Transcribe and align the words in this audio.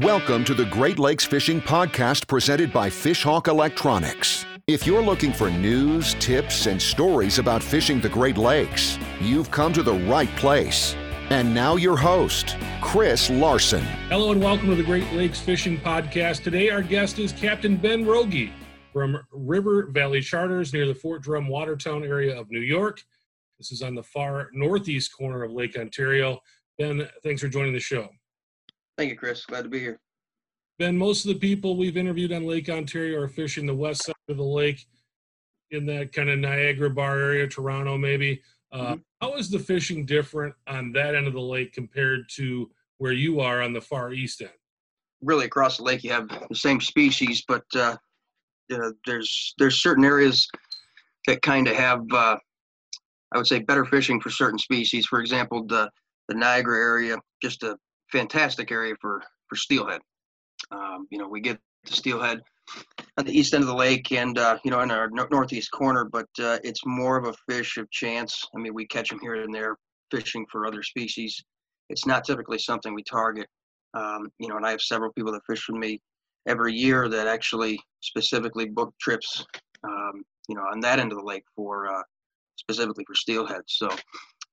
Welcome 0.00 0.44
to 0.46 0.54
the 0.54 0.64
Great 0.64 0.98
Lakes 0.98 1.24
Fishing 1.24 1.60
Podcast 1.60 2.26
presented 2.26 2.72
by 2.72 2.90
Fishhawk 2.90 3.46
Electronics. 3.46 4.44
If 4.66 4.88
you're 4.88 5.00
looking 5.00 5.32
for 5.32 5.50
news, 5.50 6.14
tips, 6.14 6.66
and 6.66 6.82
stories 6.82 7.38
about 7.38 7.62
fishing 7.62 8.00
the 8.00 8.08
Great 8.08 8.36
Lakes, 8.36 8.98
you've 9.20 9.52
come 9.52 9.72
to 9.72 9.84
the 9.84 9.94
right 9.94 10.34
place. 10.34 10.96
And 11.30 11.54
now, 11.54 11.76
your 11.76 11.96
host, 11.96 12.56
Chris 12.80 13.30
Larson. 13.30 13.84
Hello, 14.08 14.32
and 14.32 14.42
welcome 14.42 14.66
to 14.66 14.74
the 14.74 14.82
Great 14.82 15.12
Lakes 15.12 15.38
Fishing 15.38 15.78
Podcast. 15.78 16.42
Today, 16.42 16.70
our 16.70 16.82
guest 16.82 17.20
is 17.20 17.30
Captain 17.30 17.76
Ben 17.76 18.04
Rogie 18.04 18.52
from 18.92 19.20
River 19.30 19.86
Valley 19.92 20.22
Charters 20.22 20.72
near 20.72 20.88
the 20.88 20.94
Fort 20.94 21.22
Drum 21.22 21.46
Watertown 21.46 22.02
area 22.02 22.36
of 22.36 22.50
New 22.50 22.62
York. 22.62 23.00
This 23.58 23.70
is 23.70 23.80
on 23.80 23.94
the 23.94 24.02
far 24.02 24.48
northeast 24.52 25.16
corner 25.16 25.44
of 25.44 25.52
Lake 25.52 25.78
Ontario. 25.78 26.40
Ben, 26.78 27.08
thanks 27.22 27.42
for 27.42 27.48
joining 27.48 27.72
the 27.72 27.78
show. 27.78 28.08
Thank 28.96 29.10
you, 29.10 29.16
Chris. 29.16 29.44
Glad 29.44 29.62
to 29.62 29.68
be 29.68 29.80
here. 29.80 30.00
Ben, 30.78 30.96
most 30.96 31.24
of 31.24 31.28
the 31.28 31.38
people 31.38 31.76
we've 31.76 31.96
interviewed 31.96 32.32
on 32.32 32.46
Lake 32.46 32.68
Ontario 32.68 33.20
are 33.20 33.28
fishing 33.28 33.66
the 33.66 33.74
west 33.74 34.04
side 34.04 34.14
of 34.28 34.36
the 34.36 34.42
lake 34.42 34.86
in 35.70 35.86
that 35.86 36.12
kind 36.12 36.30
of 36.30 36.38
Niagara 36.38 36.90
Bar 36.90 37.18
area, 37.18 37.46
Toronto 37.46 37.96
maybe. 37.96 38.40
Uh, 38.72 38.78
mm-hmm. 38.78 39.00
how 39.20 39.34
is 39.34 39.50
the 39.50 39.58
fishing 39.58 40.04
different 40.04 40.54
on 40.66 40.90
that 40.92 41.14
end 41.14 41.26
of 41.26 41.32
the 41.32 41.40
lake 41.40 41.72
compared 41.72 42.28
to 42.28 42.70
where 42.98 43.12
you 43.12 43.40
are 43.40 43.62
on 43.62 43.72
the 43.72 43.80
far 43.80 44.12
east 44.12 44.42
end? 44.42 44.50
Really, 45.22 45.46
across 45.46 45.76
the 45.76 45.84
lake, 45.84 46.02
you 46.02 46.10
have 46.10 46.28
the 46.28 46.56
same 46.56 46.80
species, 46.80 47.44
but 47.46 47.64
uh, 47.76 47.96
there's 49.06 49.54
there's 49.58 49.80
certain 49.80 50.04
areas 50.04 50.48
that 51.26 51.40
kind 51.42 51.68
of 51.68 51.76
have, 51.76 52.02
uh, 52.12 52.36
I 53.32 53.38
would 53.38 53.46
say, 53.46 53.60
better 53.60 53.84
fishing 53.84 54.20
for 54.20 54.30
certain 54.30 54.58
species. 54.58 55.06
For 55.06 55.20
example, 55.20 55.64
the 55.66 55.88
the 56.28 56.34
Niagara 56.34 56.78
area, 56.78 57.16
just 57.42 57.62
a 57.62 57.76
fantastic 58.10 58.70
area 58.70 58.94
for 59.00 59.22
for 59.48 59.56
steelhead. 59.56 60.00
Um, 60.70 61.06
you 61.10 61.18
know, 61.18 61.28
we 61.28 61.40
get 61.40 61.58
the 61.84 61.92
steelhead 61.92 62.40
on 63.18 63.26
the 63.26 63.38
east 63.38 63.54
end 63.54 63.62
of 63.62 63.68
the 63.68 63.74
lake 63.74 64.10
and 64.12 64.38
uh, 64.38 64.58
you 64.64 64.70
know 64.70 64.80
in 64.80 64.90
our 64.90 65.10
no- 65.10 65.28
northeast 65.30 65.70
corner, 65.70 66.04
but 66.04 66.28
uh, 66.40 66.58
it's 66.64 66.84
more 66.86 67.16
of 67.16 67.26
a 67.26 67.52
fish 67.52 67.76
of 67.76 67.90
chance. 67.90 68.46
I 68.54 68.60
mean, 68.60 68.74
we 68.74 68.86
catch 68.86 69.10
them 69.10 69.20
here 69.20 69.34
and 69.34 69.54
there 69.54 69.76
fishing 70.10 70.46
for 70.50 70.66
other 70.66 70.82
species. 70.82 71.42
It's 71.90 72.06
not 72.06 72.24
typically 72.24 72.58
something 72.58 72.94
we 72.94 73.02
target. 73.02 73.46
Um, 73.94 74.30
you 74.38 74.48
know, 74.48 74.56
and 74.56 74.66
I 74.66 74.70
have 74.70 74.80
several 74.80 75.12
people 75.12 75.32
that 75.32 75.42
fish 75.46 75.68
with 75.68 75.78
me 75.78 76.00
every 76.48 76.74
year 76.74 77.08
that 77.08 77.26
actually 77.26 77.78
specifically 78.00 78.66
book 78.66 78.92
trips. 79.00 79.44
Um, 79.84 80.24
you 80.48 80.54
know, 80.54 80.62
on 80.62 80.80
that 80.80 80.98
end 80.98 81.12
of 81.12 81.18
the 81.18 81.24
lake 81.24 81.44
for 81.54 81.86
uh, 81.86 82.02
specifically 82.56 83.04
for 83.06 83.14
steelhead. 83.14 83.62
So 83.66 83.88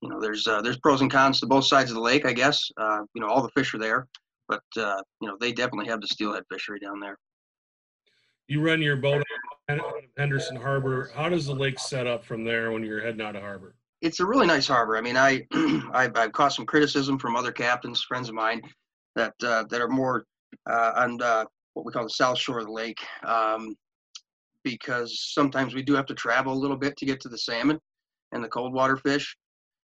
you 0.02 0.10
know, 0.10 0.20
there's 0.20 0.48
uh, 0.48 0.62
there's 0.62 0.80
pros 0.80 1.02
and 1.02 1.12
cons 1.12 1.40
to 1.40 1.46
both 1.46 1.66
sides 1.66 1.92
of 1.92 1.96
the 1.96 2.02
lake, 2.02 2.26
I 2.26 2.34
guess. 2.34 2.70
Uh, 2.78 3.02
you 3.14 3.22
know, 3.22 3.28
all 3.28 3.42
the 3.42 3.50
fish 3.50 3.74
are 3.74 3.80
there, 3.80 4.08
but 4.48 4.64
uh, 4.78 5.02
you 5.22 5.28
know, 5.28 5.38
they 5.40 5.52
definitely 5.52 5.88
have 5.90 6.02
the 6.02 6.08
steelhead 6.08 6.44
fishery 6.52 6.80
down 6.80 7.00
there. 7.00 7.18
You 8.48 8.62
run 8.62 8.82
your 8.82 8.98
boat 8.98 9.24
out 9.70 9.80
of 9.80 9.86
Henderson 10.18 10.56
Harbor. 10.56 11.12
How 11.16 11.30
does 11.30 11.46
the 11.46 11.54
lake 11.54 11.80
set 11.80 12.08
up 12.08 12.26
from 12.26 12.44
there 12.44 12.72
when 12.72 12.84
you're 12.84 13.02
heading 13.02 13.22
out 13.22 13.36
of 13.36 13.44
harbor? 13.44 13.76
It's 14.02 14.20
a 14.20 14.26
really 14.26 14.48
nice 14.48 14.68
harbor. 14.68 14.98
I 14.98 15.02
mean, 15.02 15.16
I 15.16 15.46
I've, 15.94 16.18
I've 16.18 16.32
caught 16.32 16.54
some 16.54 16.66
criticism 16.66 17.20
from 17.20 17.36
other 17.36 17.52
captains, 17.52 18.04
friends 18.04 18.28
of 18.28 18.36
mine, 18.36 18.62
that 19.16 19.34
uh, 19.44 19.66
that 19.70 19.82
are 19.82 19.88
more 19.88 20.26
uh, 20.70 20.92
on 20.96 21.22
uh, 21.22 21.46
what 21.76 21.86
we 21.86 21.92
call 21.92 22.04
the 22.04 22.10
south 22.10 22.40
shore 22.40 22.60
of 22.60 22.66
the 22.66 22.72
lake, 22.72 23.00
um, 23.26 23.76
because 24.64 25.32
sometimes 25.34 25.76
we 25.76 25.84
do 25.84 25.94
have 25.94 26.08
to 26.08 26.16
travel 26.16 26.54
a 26.54 26.56
little 26.56 26.78
bit 26.78 26.98
to 26.98 27.06
get 27.06 27.22
to 27.22 27.30
the 27.30 27.38
salmon 27.38 27.80
and 28.32 28.44
the 28.44 28.50
cold 28.50 28.74
water 28.74 28.98
fish. 28.98 29.36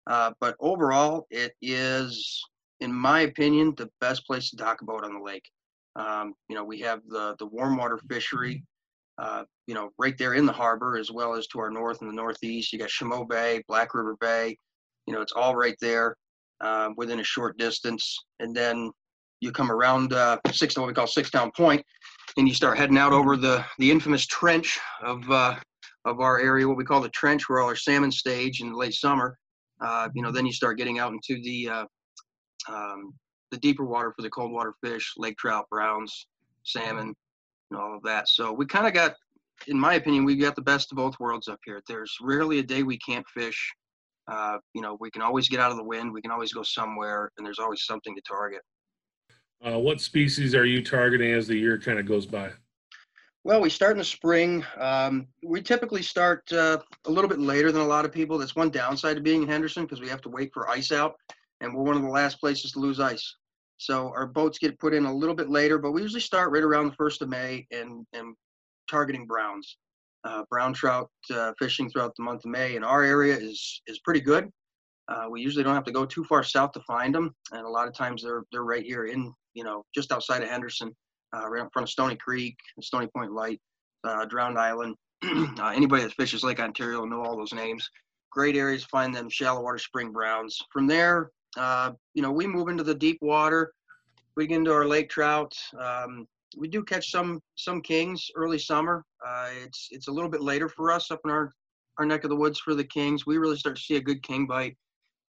Uh, 0.07 0.31
but 0.39 0.55
overall, 0.59 1.25
it 1.29 1.53
is, 1.61 2.41
in 2.79 2.93
my 2.93 3.21
opinion, 3.21 3.73
the 3.77 3.89
best 3.99 4.25
place 4.25 4.49
to 4.49 4.55
dock 4.55 4.81
a 4.81 4.85
boat 4.85 5.03
on 5.03 5.13
the 5.13 5.19
lake. 5.19 5.47
Um, 5.95 6.33
you 6.49 6.55
know, 6.55 6.63
we 6.63 6.79
have 6.79 7.01
the 7.07 7.35
the 7.39 7.45
warm 7.45 7.77
water 7.77 7.99
fishery, 8.09 8.63
uh, 9.17 9.43
you 9.67 9.75
know, 9.75 9.89
right 9.97 10.17
there 10.17 10.33
in 10.33 10.45
the 10.45 10.53
harbor, 10.53 10.97
as 10.97 11.11
well 11.11 11.33
as 11.35 11.47
to 11.47 11.59
our 11.59 11.69
north 11.69 12.01
and 12.01 12.09
the 12.09 12.15
northeast. 12.15 12.71
You 12.71 12.79
got 12.79 12.89
Chaumont 12.89 13.29
Bay, 13.29 13.61
Black 13.67 13.93
River 13.93 14.15
Bay. 14.19 14.57
You 15.05 15.13
know, 15.13 15.21
it's 15.21 15.33
all 15.33 15.55
right 15.55 15.75
there 15.81 16.15
uh, 16.61 16.89
within 16.95 17.19
a 17.19 17.23
short 17.23 17.57
distance. 17.57 18.17
And 18.39 18.55
then 18.55 18.91
you 19.41 19.51
come 19.51 19.71
around 19.71 20.13
uh, 20.13 20.37
six, 20.51 20.77
what 20.77 20.87
we 20.87 20.93
call 20.93 21.07
Six 21.07 21.29
Town 21.29 21.51
Point, 21.57 21.83
and 22.37 22.47
you 22.47 22.53
start 22.53 22.77
heading 22.77 22.97
out 22.97 23.11
over 23.11 23.35
the 23.35 23.65
the 23.79 23.91
infamous 23.91 24.25
trench 24.27 24.79
of 25.03 25.29
uh, 25.29 25.55
of 26.05 26.19
our 26.19 26.39
area, 26.39 26.67
what 26.67 26.77
we 26.77 26.85
call 26.85 27.01
the 27.01 27.09
trench, 27.09 27.49
where 27.49 27.59
all 27.59 27.67
our 27.67 27.75
salmon 27.75 28.11
stage 28.11 28.61
in 28.61 28.71
the 28.71 28.77
late 28.77 28.93
summer. 28.93 29.37
Uh, 29.83 30.09
you 30.13 30.21
know, 30.21 30.31
then 30.31 30.45
you 30.45 30.53
start 30.53 30.77
getting 30.77 30.99
out 30.99 31.11
into 31.11 31.41
the 31.41 31.69
uh, 31.69 31.85
um, 32.69 33.13
the 33.51 33.57
deeper 33.57 33.85
water 33.85 34.13
for 34.15 34.21
the 34.21 34.29
cold 34.29 34.51
water 34.51 34.73
fish, 34.83 35.13
lake 35.17 35.37
trout, 35.37 35.65
browns, 35.69 36.27
salmon, 36.63 37.13
and 37.69 37.79
all 37.79 37.95
of 37.95 38.03
that. 38.03 38.29
So 38.29 38.51
we 38.53 38.65
kind 38.65 38.87
of 38.87 38.93
got, 38.93 39.15
in 39.67 39.79
my 39.79 39.95
opinion, 39.95 40.23
we 40.23 40.35
got 40.35 40.55
the 40.55 40.61
best 40.61 40.91
of 40.91 40.95
both 40.95 41.19
worlds 41.19 41.47
up 41.47 41.59
here. 41.65 41.81
There's 41.87 42.15
rarely 42.21 42.59
a 42.59 42.63
day 42.63 42.83
we 42.83 42.97
can't 42.97 43.25
fish. 43.33 43.73
Uh, 44.31 44.57
you 44.73 44.81
know, 44.81 44.97
we 44.99 45.11
can 45.11 45.21
always 45.21 45.49
get 45.49 45.59
out 45.59 45.71
of 45.71 45.77
the 45.77 45.83
wind. 45.83 46.13
We 46.13 46.21
can 46.21 46.31
always 46.31 46.53
go 46.53 46.63
somewhere, 46.63 47.31
and 47.37 47.45
there's 47.45 47.59
always 47.59 47.85
something 47.85 48.15
to 48.15 48.21
target. 48.21 48.61
Uh, 49.63 49.77
what 49.77 50.01
species 50.01 50.55
are 50.55 50.65
you 50.65 50.83
targeting 50.83 51.33
as 51.33 51.47
the 51.47 51.55
year 51.55 51.77
kind 51.77 51.99
of 51.99 52.05
goes 52.05 52.25
by? 52.25 52.51
Well, 53.43 53.59
we 53.59 53.71
start 53.71 53.93
in 53.93 53.97
the 53.97 54.03
spring. 54.03 54.63
Um, 54.77 55.27
we 55.43 55.63
typically 55.63 56.03
start 56.03 56.43
uh, 56.53 56.77
a 57.05 57.11
little 57.11 57.29
bit 57.29 57.39
later 57.39 57.71
than 57.71 57.81
a 57.81 57.87
lot 57.87 58.05
of 58.05 58.11
people. 58.11 58.37
That's 58.37 58.55
one 58.55 58.69
downside 58.69 59.15
to 59.15 59.21
being 59.21 59.41
in 59.41 59.47
Henderson 59.47 59.83
because 59.83 59.99
we 59.99 60.09
have 60.09 60.21
to 60.21 60.29
wait 60.29 60.51
for 60.53 60.69
ice 60.69 60.91
out, 60.91 61.15
and 61.59 61.73
we're 61.73 61.83
one 61.83 61.95
of 61.95 62.03
the 62.03 62.07
last 62.07 62.39
places 62.39 62.71
to 62.73 62.79
lose 62.79 62.99
ice. 62.99 63.35
So 63.77 64.09
our 64.09 64.27
boats 64.27 64.59
get 64.59 64.77
put 64.77 64.93
in 64.93 65.05
a 65.05 65.13
little 65.13 65.33
bit 65.33 65.49
later, 65.49 65.79
but 65.79 65.91
we 65.91 66.03
usually 66.03 66.21
start 66.21 66.51
right 66.51 66.61
around 66.61 66.85
the 66.85 66.95
first 66.95 67.23
of 67.23 67.29
May 67.29 67.65
and 67.71 68.05
and 68.13 68.35
targeting 68.89 69.25
browns. 69.25 69.77
Uh, 70.23 70.43
brown 70.51 70.71
trout 70.71 71.09
uh, 71.33 71.51
fishing 71.57 71.89
throughout 71.89 72.13
the 72.15 72.23
month 72.23 72.45
of 72.45 72.51
May 72.51 72.75
in 72.75 72.83
our 72.83 73.03
area 73.03 73.35
is 73.35 73.81
is 73.87 73.97
pretty 74.01 74.21
good. 74.21 74.51
Uh, 75.07 75.25
we 75.31 75.41
usually 75.41 75.63
don't 75.63 75.73
have 75.73 75.83
to 75.85 75.91
go 75.91 76.05
too 76.05 76.23
far 76.25 76.43
south 76.43 76.73
to 76.73 76.81
find 76.81 77.15
them, 77.15 77.33
and 77.53 77.65
a 77.65 77.69
lot 77.69 77.87
of 77.87 77.95
times 77.95 78.21
they're 78.21 78.43
they're 78.51 78.63
right 78.63 78.85
here 78.85 79.05
in 79.05 79.33
you 79.55 79.63
know 79.63 79.83
just 79.95 80.11
outside 80.11 80.43
of 80.43 80.49
Henderson 80.49 80.95
uh, 81.35 81.49
right 81.49 81.63
in 81.63 81.69
front 81.69 81.87
of 81.87 81.91
Stony 81.91 82.15
Creek, 82.15 82.57
Stony 82.81 83.07
Point 83.07 83.31
Light, 83.31 83.59
uh, 84.03 84.25
Drowned 84.25 84.57
Island. 84.57 84.95
uh, 85.23 85.71
anybody 85.75 86.03
that 86.03 86.13
fishes 86.13 86.43
Lake 86.43 86.59
Ontario 86.59 86.99
will 86.99 87.09
know 87.09 87.23
all 87.23 87.37
those 87.37 87.53
names. 87.53 87.89
Great 88.31 88.55
areas 88.55 88.83
to 88.83 88.89
find 88.89 89.13
them 89.13 89.29
shallow 89.29 89.61
water 89.61 89.77
spring 89.77 90.11
browns. 90.11 90.57
From 90.71 90.87
there, 90.87 91.31
uh, 91.57 91.91
you 92.13 92.21
know, 92.21 92.31
we 92.31 92.47
move 92.47 92.69
into 92.69 92.83
the 92.83 92.95
deep 92.95 93.17
water. 93.21 93.73
We 94.35 94.47
get 94.47 94.57
into 94.57 94.73
our 94.73 94.85
lake 94.85 95.09
trout. 95.09 95.53
Um, 95.77 96.25
we 96.57 96.67
do 96.67 96.83
catch 96.83 97.11
some 97.11 97.41
some 97.55 97.81
kings 97.81 98.29
early 98.35 98.59
summer. 98.59 99.03
Uh, 99.25 99.49
it's 99.63 99.89
it's 99.91 100.07
a 100.07 100.11
little 100.11 100.29
bit 100.29 100.41
later 100.41 100.69
for 100.69 100.91
us 100.91 101.11
up 101.11 101.19
in 101.25 101.31
our 101.31 101.53
our 101.97 102.05
neck 102.05 102.23
of 102.23 102.29
the 102.29 102.35
woods 102.35 102.59
for 102.59 102.73
the 102.73 102.83
kings. 102.83 103.25
We 103.25 103.37
really 103.37 103.57
start 103.57 103.75
to 103.75 103.81
see 103.81 103.97
a 103.97 104.01
good 104.01 104.23
king 104.23 104.47
bite 104.47 104.75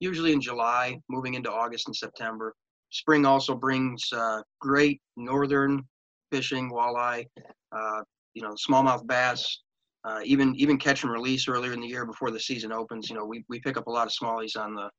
usually 0.02 0.32
in 0.32 0.40
July, 0.40 1.00
moving 1.08 1.34
into 1.34 1.50
August 1.50 1.86
and 1.86 1.94
September. 1.94 2.54
Spring 2.90 3.24
also 3.24 3.54
brings 3.54 4.12
uh, 4.12 4.42
great 4.60 5.00
northern 5.16 5.82
fishing, 6.32 6.70
walleye, 6.70 7.26
uh, 7.72 8.00
you 8.34 8.42
know, 8.42 8.54
smallmouth 8.54 9.06
bass, 9.06 9.60
uh, 10.04 10.20
even 10.24 10.54
even 10.56 10.78
catch 10.78 11.04
and 11.04 11.12
release 11.12 11.46
earlier 11.46 11.72
in 11.72 11.80
the 11.80 11.86
year 11.86 12.04
before 12.06 12.30
the 12.30 12.40
season 12.40 12.72
opens. 12.72 13.08
You 13.08 13.16
know, 13.16 13.24
we, 13.24 13.44
we 13.48 13.60
pick 13.60 13.76
up 13.76 13.86
a 13.86 13.90
lot 13.90 14.06
of 14.06 14.12
smallies 14.12 14.56
on 14.56 14.74
the 14.74 14.90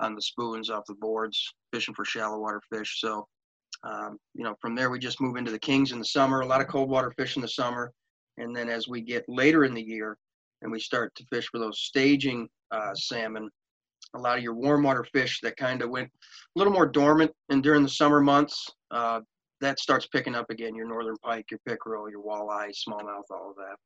on 0.00 0.14
the 0.14 0.22
spoons 0.22 0.70
off 0.70 0.84
the 0.86 0.94
boards, 0.94 1.52
fishing 1.72 1.94
for 1.94 2.04
shallow 2.04 2.38
water 2.38 2.60
fish. 2.72 3.00
So, 3.00 3.26
um, 3.82 4.18
you 4.34 4.44
know, 4.44 4.54
from 4.60 4.74
there 4.74 4.90
we 4.90 4.98
just 4.98 5.20
move 5.20 5.36
into 5.36 5.50
the 5.50 5.58
kings 5.58 5.92
in 5.92 5.98
the 5.98 6.04
summer. 6.04 6.40
A 6.40 6.46
lot 6.46 6.60
of 6.60 6.68
cold 6.68 6.88
water 6.88 7.12
fish 7.18 7.36
in 7.36 7.42
the 7.42 7.48
summer, 7.48 7.92
and 8.38 8.54
then 8.54 8.68
as 8.68 8.88
we 8.88 9.00
get 9.00 9.24
later 9.28 9.64
in 9.64 9.74
the 9.74 9.82
year 9.82 10.16
and 10.62 10.72
we 10.72 10.80
start 10.80 11.14
to 11.16 11.24
fish 11.26 11.48
for 11.50 11.58
those 11.58 11.80
staging 11.80 12.48
uh, 12.70 12.94
salmon, 12.94 13.50
a 14.14 14.18
lot 14.18 14.38
of 14.38 14.44
your 14.44 14.54
warm 14.54 14.82
water 14.82 15.04
fish 15.12 15.40
that 15.42 15.56
kind 15.56 15.82
of 15.82 15.90
went 15.90 16.08
a 16.08 16.58
little 16.58 16.72
more 16.72 16.86
dormant 16.86 17.30
and 17.50 17.62
during 17.62 17.82
the 17.82 17.88
summer 17.88 18.20
months 18.20 18.68
uh, 18.90 19.20
that 19.60 19.80
starts 19.80 20.06
picking 20.06 20.34
up 20.34 20.50
again. 20.50 20.74
Your 20.74 20.86
northern 20.86 21.16
pike, 21.22 21.50
your 21.50 21.60
pickerel, 21.66 22.10
your 22.10 22.22
walleye, 22.22 22.70
smallmouth, 22.70 23.30
all 23.30 23.50
of 23.50 23.56
that. 23.56 23.76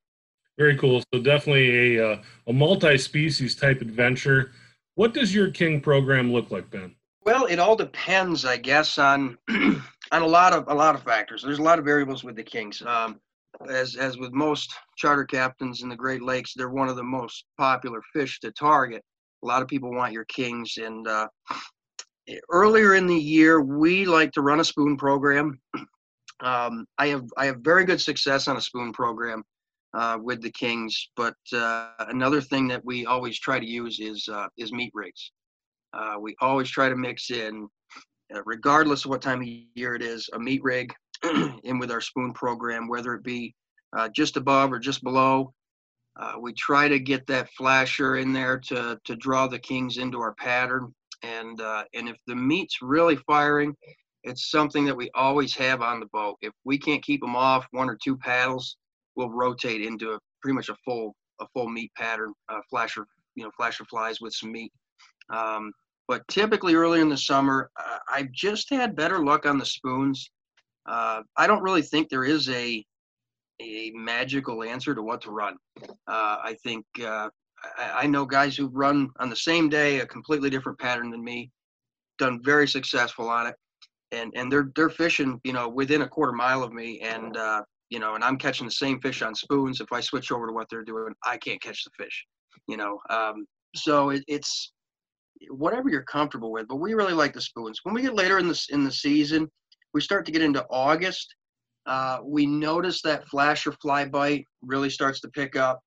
Very 0.59 0.77
cool. 0.77 1.03
So 1.13 1.21
definitely 1.21 1.97
a 1.97 2.13
uh, 2.13 2.23
a 2.49 2.53
multi-species 2.53 3.57
type 3.57 3.81
adventure. 3.81 4.53
What 4.95 5.15
does 5.15 5.35
your 5.35 5.51
king 5.51 5.81
program 5.81 6.33
look 6.33 6.51
like, 6.51 6.71
Ben? 6.71 6.95
Well, 7.25 7.47
it 7.47 7.59
all 7.59 7.77
depends, 7.77 8.45
I 8.45 8.57
guess, 8.57 8.99
on 8.99 9.39
on 9.49 9.83
a 10.13 10.27
lot 10.27 10.53
of 10.53 10.65
a 10.69 10.75
lot 10.75 10.95
of 10.95 11.03
factors. 11.03 11.43
There's 11.43 11.59
a 11.59 11.63
lot 11.63 11.79
of 11.79 11.85
variables 11.85 12.25
with 12.25 12.37
the 12.37 12.43
kings. 12.43 12.83
Um, 12.83 13.21
as 13.69 13.97
as 13.97 14.19
with 14.19 14.33
most 14.33 14.73
charter 14.97 15.25
captains 15.25 15.83
in 15.83 15.89
the 15.89 15.97
Great 15.97 16.23
Lakes, 16.23 16.55
they're 16.55 16.71
one 16.71 16.89
of 16.89 16.97
the 16.97 17.03
most 17.03 17.45
popular 17.59 18.01
fish 18.13 18.41
to 18.41 18.51
target. 18.53 19.03
A 19.43 19.47
lot 19.47 19.63
of 19.63 19.69
people 19.69 19.93
want 19.93 20.13
your 20.13 20.25
kings, 20.27 20.77
and 20.77 21.07
uh, 21.07 21.29
earlier 22.51 22.95
in 22.95 23.07
the 23.07 23.15
year, 23.15 23.61
we 23.61 24.05
like 24.05 24.33
to 24.33 24.43
run 24.43 24.61
a 24.61 24.65
spoon 24.65 24.97
program. 24.97 25.61
Um, 26.43 26.87
I 26.99 27.09
have 27.09 27.25
I 27.37 27.47
have 27.47 27.59
very 27.59 27.85
good 27.85 28.01
success 28.01 28.49
on 28.49 28.57
a 28.57 28.61
spoon 28.61 28.93
program 28.93 29.45
uh, 29.95 30.19
with 30.21 30.43
the 30.43 30.51
Kings, 30.51 31.11
but 31.17 31.37
uh, 31.53 31.91
another 32.09 32.41
thing 32.41 32.69
that 32.69 32.85
we 32.85 33.07
always 33.07 33.39
try 33.39 33.59
to 33.59 33.67
use 33.67 34.01
is 34.01 34.29
uh, 34.29 34.49
is 34.57 34.73
meat 34.73 34.91
rigs. 34.95 35.33
Uh, 35.93 36.15
we 36.21 36.35
always 36.41 36.71
try 36.71 36.89
to 36.89 36.97
mix 36.97 37.31
in 37.31 37.69
uh, 38.35 38.43
regardless 38.45 39.05
of 39.05 39.11
what 39.11 39.23
time 39.23 39.43
of 39.43 39.49
year 39.75 39.95
it 39.95 40.03
is, 40.03 40.31
a 40.33 40.39
meat 40.39 40.63
rig 40.63 40.95
in 41.65 41.79
with 41.79 41.91
our 41.91 42.01
spoon 42.01 42.33
program, 42.33 42.89
whether 42.89 43.15
it 43.15 43.25
be 43.25 43.55
uh, 43.97 44.09
just 44.09 44.37
above 44.37 44.73
or 44.73 44.79
just 44.79 45.03
below. 45.03 45.53
We 46.39 46.53
try 46.53 46.87
to 46.87 46.99
get 46.99 47.27
that 47.29 47.51
flasher 47.57 48.17
in 48.17 48.33
there 48.33 48.59
to 48.59 48.99
to 49.05 49.17
draw 49.17 49.47
the 49.47 49.59
kings 49.59 49.97
into 49.97 50.21
our 50.21 50.35
pattern, 50.35 50.95
and 51.23 51.61
uh, 51.61 51.85
and 51.95 52.09
if 52.09 52.17
the 52.27 52.35
meat's 52.35 52.79
really 52.83 53.17
firing, 53.17 53.75
it's 54.25 54.51
something 54.51 54.85
that 54.85 54.97
we 54.97 55.11
always 55.15 55.55
have 55.55 55.83
on 55.83 56.01
the 56.01 56.07
boat. 56.07 56.37
If 56.43 56.53
we 56.65 56.79
can't 56.79 57.03
keep 57.03 57.21
them 57.21 57.37
off 57.37 57.67
one 57.73 57.89
or 57.89 57.99
two 58.03 58.17
paddles, 58.17 58.77
we'll 59.17 59.31
rotate 59.31 59.83
into 59.83 60.13
a 60.13 60.19
pretty 60.43 60.55
much 60.55 60.69
a 60.69 60.77
full 60.85 61.15
a 61.41 61.47
full 61.55 61.69
meat 61.69 61.91
pattern, 61.97 62.33
uh, 62.49 62.61
flasher 62.69 63.07
you 63.35 63.45
know 63.45 63.51
flasher 63.57 63.85
flies 63.85 64.21
with 64.21 64.35
some 64.35 64.53
meat. 64.53 64.73
Um, 65.31 65.73
but 66.09 66.27
typically 66.29 66.75
early 66.75 67.01
in 67.01 67.09
the 67.09 67.17
summer, 67.17 67.71
uh, 67.79 67.99
I've 68.13 68.33
just 68.33 68.69
had 68.69 68.97
better 68.97 69.25
luck 69.25 69.47
on 69.47 69.59
the 69.59 69.65
spoons. 69.65 70.31
Uh, 70.87 71.23
I 71.37 71.47
don't 71.47 71.63
really 71.63 71.83
think 71.83 72.09
there 72.09 72.25
is 72.25 72.49
a 72.49 72.85
a 73.61 73.93
magical 73.95 74.63
answer 74.63 74.95
to 74.95 75.03
what 75.03 75.21
to 75.23 75.31
run. 75.31 75.57
Uh, 75.83 76.39
I 76.43 76.57
think 76.65 76.85
uh, 77.05 77.29
I, 77.79 78.03
I, 78.03 78.07
know 78.07 78.25
guys 78.25 78.57
who 78.57 78.69
run 78.69 79.11
on 79.19 79.31
the 79.31 79.37
same 79.37 79.69
day 79.69 80.01
a 80.01 80.07
completely 80.07 80.51
different 80.51 80.79
pattern 80.79 81.11
than 81.11 81.23
me, 81.23 81.51
done 82.19 82.41
very 82.45 82.69
successful 82.69 83.29
on 83.29 83.47
it, 83.47 83.55
and 84.13 84.33
and 84.37 84.51
they're 84.51 84.71
they're 84.75 84.91
fishing 84.91 85.41
you 85.45 85.53
know 85.53 85.69
within 85.69 86.03
a 86.03 86.09
quarter 86.09 86.33
mile 86.33 86.63
of 86.63 86.73
me, 86.73 87.01
and 87.01 87.37
uh, 87.37 87.63
you 87.91 87.99
know, 87.99 88.15
and 88.15 88.25
I'm 88.25 88.39
catching 88.39 88.67
the 88.67 88.73
same 88.73 89.01
fish 89.01 89.23
on 89.23 89.35
spoons. 89.35 89.81
If 89.81 89.93
I 89.93 90.01
switch 90.01 90.33
over 90.33 90.47
to 90.47 90.53
what 90.53 90.69
they're 90.71 90.85
doing, 90.85 91.15
I 91.25 91.37
can't 91.37 91.63
catch 91.63 91.85
the 91.85 91.91
fish. 92.03 92.27
You 92.69 92.77
know, 92.77 92.99
um, 93.11 93.47
so 93.75 94.11
it, 94.11 94.25
it's 94.29 94.73
whatever 95.51 95.89
you're 95.89 96.03
comfortable 96.03 96.53
with. 96.53 96.69
But 96.69 96.77
we 96.77 96.95
really 96.95 97.15
like 97.15 97.33
the 97.33 97.41
spoons. 97.41 97.81
When 97.83 97.95
we 97.95 98.03
get 98.03 98.15
later 98.15 98.39
in 98.39 98.49
the 98.49 98.67
in 98.71 98.85
the 98.85 98.93
season, 98.93 99.49
we 99.95 100.01
start 100.01 100.27
to 100.27 100.33
get 100.33 100.43
into 100.43 100.65
August 100.71 101.35
uh, 101.87 102.19
we 102.25 102.47
notice 102.47 103.03
that 103.03 103.29
flasher 103.29 103.73
fly 103.73 104.05
bite 104.05 104.45
really 104.63 104.91
starts 104.91 105.21
to 105.21 105.29
pick 105.29 105.57
up. 105.57 105.81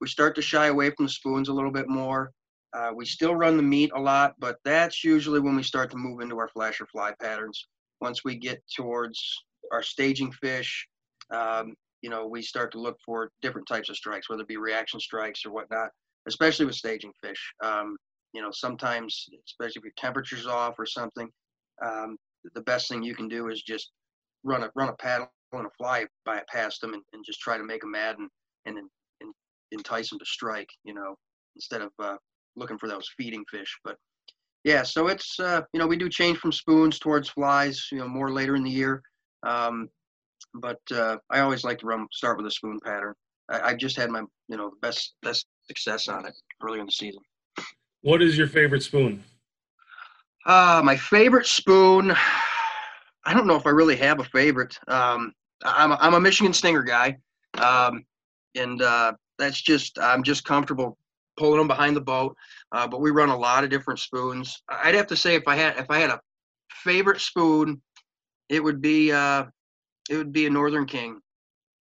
We 0.00 0.08
start 0.08 0.34
to 0.36 0.42
shy 0.42 0.66
away 0.66 0.90
from 0.90 1.06
the 1.06 1.12
spoons 1.12 1.48
a 1.48 1.52
little 1.52 1.72
bit 1.72 1.88
more. 1.88 2.32
Uh, 2.72 2.90
we 2.94 3.06
still 3.06 3.34
run 3.34 3.56
the 3.56 3.62
meat 3.62 3.90
a 3.94 4.00
lot, 4.00 4.34
but 4.38 4.58
that's 4.64 5.02
usually 5.02 5.40
when 5.40 5.56
we 5.56 5.62
start 5.62 5.90
to 5.90 5.96
move 5.96 6.20
into 6.20 6.38
our 6.38 6.48
flasher 6.48 6.86
fly 6.86 7.12
patterns. 7.20 7.66
Once 8.00 8.24
we 8.24 8.36
get 8.36 8.62
towards 8.76 9.20
our 9.72 9.82
staging 9.82 10.30
fish, 10.32 10.86
um, 11.30 11.74
you 12.02 12.10
know, 12.10 12.26
we 12.26 12.42
start 12.42 12.70
to 12.72 12.80
look 12.80 12.96
for 13.04 13.30
different 13.42 13.66
types 13.66 13.88
of 13.88 13.96
strikes, 13.96 14.28
whether 14.28 14.42
it 14.42 14.48
be 14.48 14.56
reaction 14.56 15.00
strikes 15.00 15.44
or 15.44 15.50
whatnot, 15.50 15.90
especially 16.26 16.66
with 16.66 16.74
staging 16.74 17.12
fish. 17.22 17.52
Um, 17.64 17.96
you 18.34 18.42
know, 18.42 18.50
sometimes, 18.52 19.26
especially 19.46 19.80
if 19.80 19.84
your 19.84 19.92
temperature's 19.96 20.46
off 20.46 20.74
or 20.78 20.86
something, 20.86 21.28
um, 21.84 22.16
the 22.54 22.60
best 22.62 22.88
thing 22.88 23.02
you 23.02 23.14
can 23.14 23.28
do 23.28 23.48
is 23.48 23.62
just 23.62 23.90
run 24.44 24.62
a 24.62 24.70
run 24.74 24.88
a 24.88 24.92
paddle 24.94 25.28
and 25.52 25.66
a 25.66 25.70
fly 25.78 26.06
by 26.24 26.42
past 26.52 26.80
them 26.80 26.94
and, 26.94 27.02
and 27.12 27.24
just 27.24 27.40
try 27.40 27.56
to 27.56 27.64
make 27.64 27.80
them 27.80 27.92
mad 27.92 28.18
and, 28.18 28.28
and, 28.66 28.78
and 28.78 28.88
entice 29.72 30.10
them 30.10 30.18
to 30.18 30.24
strike, 30.24 30.68
you 30.84 30.94
know, 30.94 31.14
instead 31.56 31.82
of 31.82 31.90
uh, 31.98 32.16
looking 32.56 32.78
for 32.78 32.88
those 32.88 33.08
feeding 33.16 33.44
fish. 33.50 33.78
But 33.84 33.96
yeah, 34.64 34.82
so 34.82 35.08
it's, 35.08 35.38
uh, 35.40 35.62
you 35.72 35.80
know, 35.80 35.86
we 35.86 35.96
do 35.96 36.08
change 36.08 36.38
from 36.38 36.52
spoons 36.52 36.98
towards 36.98 37.28
flies, 37.28 37.86
you 37.92 37.98
know, 37.98 38.08
more 38.08 38.32
later 38.32 38.56
in 38.56 38.64
the 38.64 38.70
year. 38.70 39.02
Um, 39.46 39.88
but 40.54 40.80
uh, 40.92 41.16
I 41.30 41.40
always 41.40 41.64
like 41.64 41.78
to 41.78 41.86
run, 41.86 42.06
start 42.12 42.36
with 42.36 42.46
a 42.46 42.50
spoon 42.50 42.78
pattern. 42.84 43.14
I, 43.48 43.60
I 43.60 43.74
just 43.74 43.96
had 43.96 44.10
my, 44.10 44.22
you 44.48 44.56
know, 44.56 44.72
best, 44.82 45.14
best 45.22 45.46
success 45.66 46.08
on 46.08 46.26
it 46.26 46.34
early 46.62 46.80
in 46.80 46.86
the 46.86 46.92
season. 46.92 47.22
What 48.02 48.22
is 48.22 48.36
your 48.38 48.46
favorite 48.46 48.82
spoon? 48.82 49.22
Uh, 50.46 50.80
my 50.84 50.96
favorite 50.96 51.46
spoon, 51.46 52.14
I 53.26 53.34
don't 53.34 53.46
know 53.46 53.56
if 53.56 53.66
I 53.66 53.70
really 53.70 53.96
have 53.96 54.20
a 54.20 54.24
favorite. 54.24 54.78
Um, 54.88 55.32
I'm 55.64 55.92
a, 55.92 55.98
I'm 56.00 56.14
a 56.14 56.20
Michigan 56.20 56.52
Stinger 56.52 56.82
guy, 56.82 57.18
um, 57.58 58.04
and 58.54 58.80
uh, 58.80 59.12
that's 59.38 59.60
just 59.60 59.98
I'm 59.98 60.22
just 60.22 60.44
comfortable 60.44 60.98
pulling 61.36 61.58
them 61.58 61.68
behind 61.68 61.96
the 61.96 62.00
boat. 62.00 62.36
Uh, 62.72 62.86
but 62.86 63.00
we 63.00 63.10
run 63.10 63.30
a 63.30 63.36
lot 63.36 63.64
of 63.64 63.70
different 63.70 64.00
spoons. 64.00 64.62
I'd 64.68 64.94
have 64.94 65.06
to 65.08 65.16
say 65.16 65.34
if 65.34 65.46
I 65.46 65.56
had 65.56 65.76
if 65.78 65.90
I 65.90 65.98
had 65.98 66.10
a 66.10 66.20
favorite 66.70 67.20
spoon, 67.20 67.80
it 68.48 68.62
would 68.62 68.80
be 68.80 69.12
uh, 69.12 69.44
it 70.10 70.16
would 70.16 70.32
be 70.32 70.46
a 70.46 70.50
Northern 70.50 70.86
King. 70.86 71.20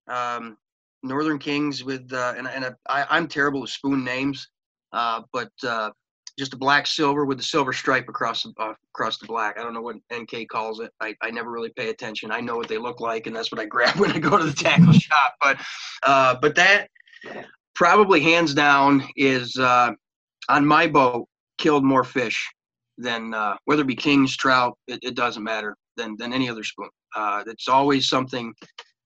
Um, 0.08 0.58
Northern 1.04 1.40
Kings 1.40 1.84
with 1.84 2.12
uh, 2.14 2.34
and 2.38 2.48
and 2.48 2.66
a, 2.66 2.78
I, 2.88 3.06
I'm 3.10 3.28
terrible 3.28 3.62
with 3.62 3.70
spoon 3.70 4.04
names, 4.04 4.48
uh, 4.94 5.22
but 5.34 5.52
uh, 5.68 5.92
just 6.38 6.54
a 6.54 6.58
black 6.58 6.86
silver 6.88 7.26
with 7.26 7.38
the 7.38 7.44
silver 7.44 7.74
stripe 7.74 8.08
across 8.08 8.44
the, 8.44 8.54
uh, 8.60 8.74
across 8.94 9.18
the 9.18 9.26
black. 9.26 9.58
I 9.60 9.64
don't 9.64 9.74
know 9.74 9.82
what 9.82 9.96
NK 10.14 10.48
calls 10.50 10.80
it. 10.80 10.92
I, 11.02 11.16
I 11.22 11.32
never 11.32 11.50
really 11.50 11.72
pay 11.76 11.90
attention. 11.90 12.32
I 12.32 12.42
know 12.42 12.56
what 12.56 12.68
they 12.68 12.78
look 12.78 13.00
like, 13.00 13.28
and 13.28 13.36
that's 13.36 13.52
what 13.52 13.60
I 13.60 13.66
grab 13.76 13.96
when 13.98 14.12
I 14.12 14.20
go 14.20 14.38
to 14.38 14.46
the 14.46 14.54
tackle 14.54 14.94
shop. 14.94 15.36
But 15.42 15.58
uh, 16.04 16.36
but 16.42 16.56
that 16.56 16.90
probably 17.76 18.20
hands 18.20 18.54
down 18.54 19.04
is 19.16 19.56
uh, 19.58 19.92
on 20.50 20.66
my 20.66 20.88
boat 20.88 21.28
killed 21.58 21.84
more 21.84 22.04
fish 22.04 22.50
than 22.98 23.34
uh, 23.34 23.56
whether 23.66 23.82
it 23.82 23.88
be 23.88 23.96
kings, 23.96 24.36
trout. 24.36 24.78
It, 24.88 25.00
it, 25.04 25.16
doesn't 25.16 25.44
matter 25.44 25.76
than 25.96 26.16
than 26.18 26.34
any 26.34 26.50
other 26.50 26.64
spoon. 26.64 26.90
Uh, 27.16 27.44
it's 27.48 27.68
always 27.68 28.10
something 28.10 28.54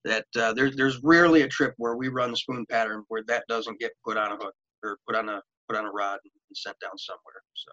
that 0.04 0.24
uh, 0.38 0.52
there's 0.52 0.74
there's 0.76 0.98
rarely 1.02 1.42
a 1.42 1.48
trip 1.48 1.74
where 1.76 1.96
we 1.96 2.08
run 2.08 2.30
the 2.30 2.36
spoon 2.36 2.64
pattern 2.70 3.04
where 3.08 3.22
that 3.28 3.44
doesn't 3.48 3.78
get 3.78 3.92
put 4.04 4.16
on 4.16 4.32
a 4.32 4.36
hook 4.36 4.54
or 4.82 4.96
put 5.06 5.16
on 5.16 5.28
a 5.28 5.40
put 5.68 5.76
on 5.76 5.84
a 5.84 5.90
rod 5.90 6.18
and 6.24 6.56
sent 6.56 6.76
down 6.80 6.96
somewhere. 6.96 7.42
So 7.54 7.72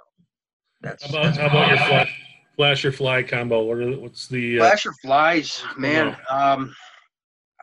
that's 0.82 1.04
how 1.04 1.20
about, 1.20 1.38
how 1.38 1.48
about 1.48 1.68
your 1.70 1.78
flash, 1.78 2.24
flasher 2.56 2.92
fly 2.92 3.24
combo? 3.24 3.64
What 3.64 3.78
are, 3.78 3.98
what's 3.98 4.28
the 4.28 4.60
uh, 4.60 4.64
flasher 4.64 4.94
flies? 5.02 5.64
Man, 5.78 6.16
um, 6.30 6.76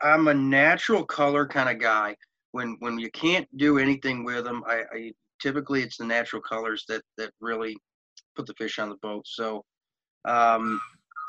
I'm 0.03 0.29
a 0.29 0.35
natural 0.35 1.05
color 1.05 1.47
kind 1.47 1.69
of 1.69 1.79
guy. 1.79 2.17
When 2.57 2.77
when 2.79 2.99
you 2.99 3.11
can't 3.11 3.47
do 3.59 3.79
anything 3.79 4.25
with 4.25 4.45
them, 4.45 4.63
I, 4.67 4.79
I 4.97 5.13
typically 5.43 5.83
it's 5.83 5.99
the 5.99 6.07
natural 6.07 6.41
colors 6.41 6.85
that 6.89 7.03
that 7.19 7.31
really 7.41 7.77
put 8.35 8.47
the 8.47 8.55
fish 8.55 8.79
on 8.79 8.89
the 8.89 8.97
boat. 9.03 9.25
So 9.27 9.63
um, 10.27 10.81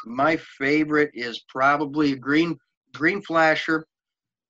my 0.05 0.37
favorite 0.37 1.11
is 1.13 1.43
probably 1.49 2.13
a 2.13 2.15
green 2.15 2.57
green 2.93 3.21
flasher 3.21 3.85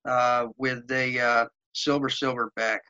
uh, 0.08 0.46
with 0.56 0.84
a 0.92 1.18
uh, 1.18 1.44
silver 1.74 2.08
silver 2.08 2.52
back. 2.54 2.80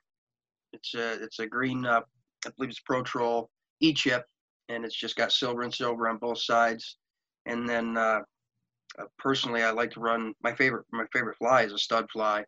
It's 0.74 0.94
a 0.94 1.22
it's 1.24 1.38
a 1.38 1.46
green 1.46 1.86
uh, 1.86 2.02
I 2.46 2.50
believe 2.56 2.70
it's 2.70 2.80
Pro-Troll 2.80 3.48
E-chip, 3.80 4.22
and 4.68 4.84
it's 4.84 5.00
just 5.04 5.16
got 5.16 5.32
silver 5.32 5.62
and 5.62 5.74
silver 5.74 6.08
on 6.08 6.18
both 6.18 6.42
sides. 6.42 6.98
And 7.46 7.66
then 7.66 7.96
uh, 7.96 8.20
uh, 8.98 9.08
personally, 9.18 9.62
I 9.62 9.70
like 9.70 9.92
to 9.92 10.00
run 10.00 10.34
my 10.42 10.54
favorite 10.54 10.84
my 10.92 11.06
favorite 11.14 11.38
fly 11.38 11.62
is 11.62 11.72
a 11.72 11.78
stud 11.78 12.06
fly. 12.12 12.44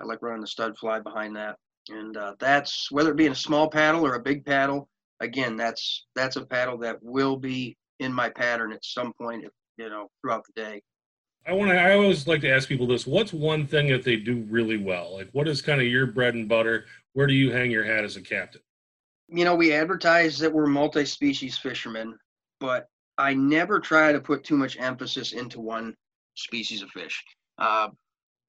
I 0.00 0.04
like 0.04 0.22
running 0.22 0.40
the 0.40 0.46
stud 0.46 0.76
fly 0.78 1.00
behind 1.00 1.36
that, 1.36 1.56
and 1.88 2.16
uh, 2.16 2.34
that's 2.38 2.90
whether 2.90 3.10
it 3.10 3.16
be 3.16 3.26
in 3.26 3.32
a 3.32 3.36
small 3.36 3.68
paddle 3.68 4.06
or 4.06 4.14
a 4.14 4.22
big 4.22 4.44
paddle. 4.44 4.88
Again, 5.20 5.56
that's 5.56 6.06
that's 6.14 6.36
a 6.36 6.46
paddle 6.46 6.78
that 6.78 6.96
will 7.02 7.36
be 7.36 7.76
in 7.98 8.12
my 8.12 8.30
pattern 8.30 8.72
at 8.72 8.84
some 8.84 9.12
point, 9.12 9.44
you 9.76 9.90
know, 9.90 10.08
throughout 10.20 10.44
the 10.46 10.62
day. 10.62 10.82
I 11.46 11.52
want 11.52 11.70
to. 11.70 11.78
I 11.78 11.94
always 11.94 12.26
like 12.26 12.40
to 12.42 12.50
ask 12.50 12.68
people 12.68 12.86
this: 12.86 13.06
What's 13.06 13.32
one 13.32 13.66
thing 13.66 13.88
that 13.88 14.04
they 14.04 14.16
do 14.16 14.46
really 14.48 14.78
well? 14.78 15.14
Like, 15.14 15.28
what 15.32 15.48
is 15.48 15.60
kind 15.60 15.80
of 15.80 15.86
your 15.86 16.06
bread 16.06 16.34
and 16.34 16.48
butter? 16.48 16.86
Where 17.12 17.26
do 17.26 17.34
you 17.34 17.52
hang 17.52 17.70
your 17.70 17.84
hat 17.84 18.04
as 18.04 18.16
a 18.16 18.22
captain? 18.22 18.62
you 19.30 19.44
know, 19.44 19.54
we 19.54 19.72
advertise 19.72 20.38
that 20.38 20.52
we're 20.52 20.66
multi-species 20.66 21.56
fishermen, 21.56 22.16
but 22.58 22.88
I 23.16 23.34
never 23.34 23.78
try 23.78 24.12
to 24.12 24.20
put 24.20 24.44
too 24.44 24.56
much 24.56 24.78
emphasis 24.78 25.32
into 25.32 25.60
one 25.60 25.94
species 26.34 26.82
of 26.82 26.90
fish. 26.90 27.22
Uh, 27.58 27.88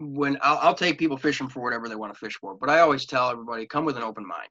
when 0.01 0.37
I'll, 0.41 0.57
I'll, 0.57 0.75
take 0.75 0.97
people 0.97 1.17
fishing 1.17 1.47
for 1.47 1.61
whatever 1.61 1.87
they 1.87 1.95
want 1.95 2.13
to 2.13 2.19
fish 2.19 2.37
for, 2.39 2.55
but 2.55 2.69
I 2.69 2.79
always 2.79 3.05
tell 3.05 3.29
everybody 3.29 3.65
come 3.65 3.85
with 3.85 3.97
an 3.97 4.03
open 4.03 4.27
mind. 4.27 4.49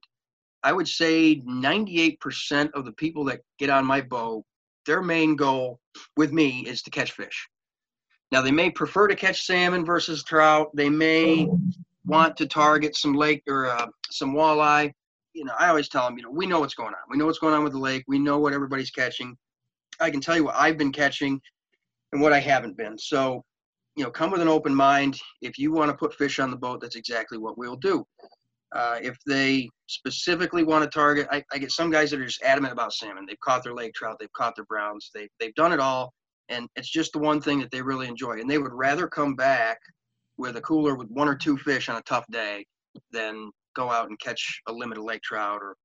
I 0.63 0.73
would 0.73 0.89
say 0.89 1.41
98% 1.41 2.71
of 2.73 2.85
the 2.85 2.93
people 2.93 3.25
that 3.25 3.41
get 3.59 3.71
on 3.71 3.85
my 3.85 4.01
boat, 4.01 4.45
their 4.87 5.03
main 5.03 5.37
goal 5.37 5.81
with 6.17 6.33
me 6.33 6.65
is 6.67 6.83
to 6.83 6.91
catch 6.91 7.13
fish. 7.13 7.49
Now 8.31 8.43
they 8.43 8.53
may 8.53 8.71
prefer 8.71 9.09
to 9.09 9.17
catch 9.17 9.47
salmon 9.47 9.85
versus 9.85 10.23
trout. 10.23 10.71
They 10.75 10.89
may 10.89 11.49
want 12.07 12.37
to 12.37 12.47
target 12.47 12.97
some 12.97 13.15
lake 13.15 13.43
or 13.49 13.67
uh, 13.67 13.87
some 14.11 14.35
walleye 14.35 14.93
you 15.33 15.45
know, 15.45 15.53
I 15.59 15.69
always 15.69 15.89
tell 15.89 16.05
them, 16.05 16.17
you 16.17 16.25
know, 16.25 16.31
we 16.31 16.47
know 16.47 16.61
what's 16.61 16.75
going 16.75 16.95
on. 16.95 17.01
We 17.09 17.17
know 17.17 17.27
what's 17.27 17.39
going 17.39 17.55
on 17.55 17.65
with 17.65 17.73
the 17.73 17.79
lake. 17.79 18.05
We 18.09 18.19
know 18.19 18.39
what 18.39 18.53
everybody's 18.53 18.91
catching. 18.91 19.37
I 20.01 20.11
can 20.11 20.21
tell 20.21 20.37
you 20.37 20.45
what 20.45 20.57
I've 20.57 20.79
been 20.79 20.93
catching 20.93 21.41
and 22.13 22.21
what 22.21 22.33
I 22.33 22.41
haven't 22.41 22.77
been. 22.77 22.99
So, 22.99 23.45
you 23.97 24.05
know, 24.05 24.11
come 24.11 24.31
with 24.31 24.41
an 24.41 24.49
open 24.49 24.75
mind. 24.75 25.19
If 25.43 25.59
you 25.59 25.73
want 25.73 25.91
to 25.91 25.97
put 25.97 26.15
fish 26.15 26.39
on 26.39 26.51
the 26.51 26.57
boat, 26.57 26.81
that's 26.81 26.97
exactly 26.97 27.39
what 27.39 27.59
we'll 27.59 27.77
do. 27.77 28.05
Uh, 28.75 28.99
if 29.03 29.17
they 29.27 29.69
specifically 29.89 30.63
want 30.63 30.85
to 30.85 30.91
target, 30.91 31.27
I, 31.31 31.43
I, 31.53 31.59
get 31.59 31.73
some 31.73 31.91
guys 31.91 32.11
that 32.11 32.21
are 32.21 32.27
just 32.27 32.43
adamant 32.43 32.73
about 32.73 32.93
salmon. 32.93 33.27
They've 33.27 33.41
caught 33.41 33.65
their 33.65 33.75
lake 33.75 33.95
trout, 33.95 34.19
they've 34.21 34.33
caught 34.33 34.55
their 34.55 34.65
browns, 34.67 35.11
they, 35.13 35.29
they've 35.41 35.55
done 35.57 35.73
it 35.73 35.81
all, 35.81 36.13
and 36.49 36.69
it's 36.77 36.89
just 36.89 37.13
the 37.13 37.19
one 37.19 37.41
thing 37.41 37.59
that 37.59 37.73
they 37.73 37.83
really 37.83 38.07
enjoy. 38.07 38.39
And 38.39 38.49
they 38.49 38.59
would 38.59 38.73
rather 38.73 39.09
come 39.09 39.35
back 39.35 39.79
with 40.39 40.57
a 40.57 40.61
cooler 40.61 40.95
with 40.95 41.09
one 41.09 41.27
or 41.27 41.35
two 41.35 41.57
fish 41.57 41.89
on 41.89 41.97
a 41.97 42.03
tough 42.03 42.25
day 42.31 42.65
than 43.13 43.51
go 43.75 43.91
out 43.91 44.09
and 44.09 44.19
catch 44.21 44.61
a 44.69 44.73
limited 44.73 45.03
lake 45.03 45.23
trout 45.23 45.61
or 45.63 45.77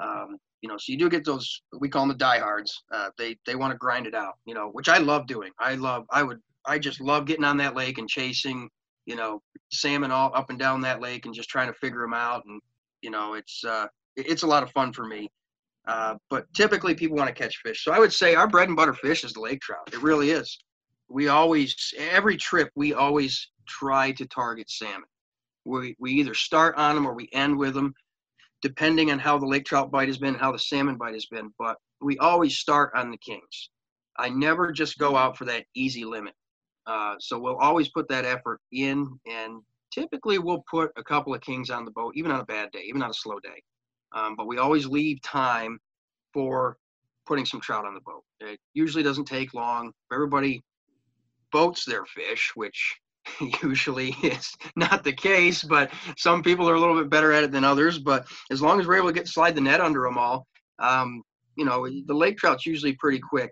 um, 0.00 0.36
You 0.62 0.68
know, 0.68 0.76
so 0.76 0.92
you 0.92 0.98
do 0.98 1.08
get 1.08 1.24
those 1.24 1.62
we 1.78 1.88
call 1.88 2.02
them 2.02 2.10
the 2.10 2.14
diehards. 2.14 2.84
Uh, 2.92 3.10
they 3.18 3.36
they 3.46 3.54
want 3.54 3.72
to 3.72 3.78
grind 3.78 4.06
it 4.06 4.14
out. 4.14 4.34
You 4.46 4.54
know, 4.54 4.68
which 4.72 4.88
I 4.88 4.98
love 4.98 5.26
doing. 5.26 5.52
I 5.58 5.74
love. 5.74 6.04
I 6.10 6.22
would. 6.22 6.40
I 6.66 6.78
just 6.78 7.00
love 7.00 7.26
getting 7.26 7.44
on 7.44 7.56
that 7.58 7.74
lake 7.74 7.98
and 7.98 8.08
chasing. 8.08 8.68
You 9.06 9.16
know, 9.16 9.42
salmon 9.72 10.12
all 10.12 10.30
up 10.34 10.50
and 10.50 10.58
down 10.58 10.80
that 10.82 11.00
lake 11.00 11.26
and 11.26 11.34
just 11.34 11.48
trying 11.48 11.66
to 11.66 11.74
figure 11.74 12.02
them 12.02 12.14
out. 12.14 12.44
And 12.46 12.60
you 13.02 13.10
know, 13.10 13.34
it's 13.34 13.64
uh, 13.64 13.86
it's 14.16 14.42
a 14.42 14.46
lot 14.46 14.62
of 14.62 14.70
fun 14.70 14.92
for 14.92 15.06
me. 15.06 15.28
Uh, 15.86 16.14
but 16.30 16.46
typically, 16.54 16.94
people 16.94 17.16
want 17.16 17.28
to 17.28 17.34
catch 17.34 17.56
fish. 17.58 17.82
So 17.84 17.92
I 17.92 17.98
would 17.98 18.12
say 18.12 18.34
our 18.34 18.46
bread 18.46 18.68
and 18.68 18.76
butter 18.76 18.94
fish 18.94 19.24
is 19.24 19.32
the 19.32 19.40
lake 19.40 19.60
trout. 19.60 19.88
It 19.92 20.02
really 20.02 20.30
is. 20.30 20.56
We 21.08 21.28
always, 21.28 21.74
every 21.98 22.36
trip, 22.36 22.70
we 22.76 22.94
always 22.94 23.50
try 23.68 24.12
to 24.12 24.26
target 24.26 24.70
salmon. 24.70 25.08
We, 25.64 25.96
we 25.98 26.12
either 26.12 26.34
start 26.34 26.76
on 26.76 26.94
them 26.94 27.06
or 27.06 27.14
we 27.14 27.28
end 27.32 27.58
with 27.58 27.74
them 27.74 27.94
depending 28.62 29.10
on 29.10 29.18
how 29.18 29.36
the 29.36 29.46
lake 29.46 29.64
trout 29.64 29.90
bite 29.90 30.08
has 30.08 30.18
been, 30.18 30.34
how 30.34 30.52
the 30.52 30.58
salmon 30.58 30.96
bite 30.96 31.14
has 31.14 31.26
been. 31.26 31.52
But 31.58 31.76
we 32.00 32.16
always 32.18 32.56
start 32.56 32.92
on 32.94 33.10
the 33.10 33.18
kings. 33.18 33.70
I 34.16 34.28
never 34.28 34.72
just 34.72 34.98
go 34.98 35.16
out 35.16 35.36
for 35.36 35.44
that 35.46 35.64
easy 35.74 36.04
limit. 36.04 36.34
Uh, 36.86 37.14
so 37.18 37.38
we'll 37.38 37.56
always 37.56 37.88
put 37.88 38.08
that 38.08 38.24
effort 38.24 38.60
in, 38.72 39.08
and 39.30 39.62
typically 39.92 40.38
we'll 40.38 40.64
put 40.70 40.90
a 40.96 41.04
couple 41.04 41.34
of 41.34 41.40
kings 41.40 41.70
on 41.70 41.84
the 41.84 41.90
boat, 41.90 42.14
even 42.16 42.30
on 42.30 42.40
a 42.40 42.44
bad 42.44 42.70
day, 42.72 42.82
even 42.86 43.02
on 43.02 43.10
a 43.10 43.14
slow 43.14 43.38
day. 43.40 43.62
Um, 44.12 44.36
but 44.36 44.46
we 44.46 44.58
always 44.58 44.86
leave 44.86 45.22
time 45.22 45.78
for 46.32 46.76
putting 47.26 47.46
some 47.46 47.60
trout 47.60 47.84
on 47.84 47.94
the 47.94 48.00
boat. 48.00 48.24
It 48.40 48.58
usually 48.74 49.02
doesn't 49.02 49.26
take 49.26 49.54
long. 49.54 49.92
Everybody 50.12 50.62
boats 51.52 51.84
their 51.84 52.04
fish, 52.04 52.52
which 52.54 52.98
usually 53.62 54.10
is 54.22 54.52
not 54.76 55.04
the 55.04 55.12
case, 55.12 55.62
but 55.62 55.92
some 56.16 56.42
people 56.42 56.68
are 56.68 56.74
a 56.74 56.80
little 56.80 56.98
bit 56.98 57.10
better 57.10 57.32
at 57.32 57.44
it 57.44 57.52
than 57.52 57.64
others. 57.64 57.98
But 57.98 58.26
as 58.50 58.60
long 58.60 58.80
as 58.80 58.86
we're 58.86 58.96
able 58.96 59.08
to 59.08 59.14
get 59.14 59.28
slide 59.28 59.54
the 59.54 59.60
net 59.60 59.80
under 59.80 60.02
them 60.02 60.18
all, 60.18 60.46
um, 60.78 61.22
you 61.56 61.64
know, 61.64 61.86
the 61.86 62.14
lake 62.14 62.38
trout's 62.38 62.66
usually 62.66 62.94
pretty 62.94 63.18
quick. 63.18 63.50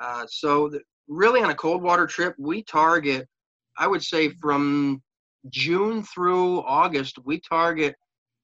Uh, 0.00 0.26
so 0.28 0.68
the, 0.68 0.80
really 1.08 1.42
on 1.42 1.50
a 1.50 1.54
cold 1.54 1.82
water 1.82 2.06
trip, 2.06 2.34
we 2.38 2.62
target, 2.62 3.28
I 3.78 3.86
would 3.86 4.02
say 4.02 4.30
from 4.30 5.02
June 5.50 6.02
through 6.02 6.62
August, 6.62 7.18
we 7.24 7.40
target 7.40 7.94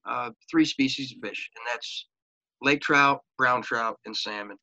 uh, 0.05 0.31
three 0.49 0.65
species 0.65 1.11
of 1.11 1.17
fish, 1.21 1.49
and 1.55 1.65
that's 1.71 2.07
lake 2.61 2.81
trout, 2.81 3.21
brown 3.37 3.61
trout, 3.61 3.99
and 4.05 4.15
salmon. 4.15 4.57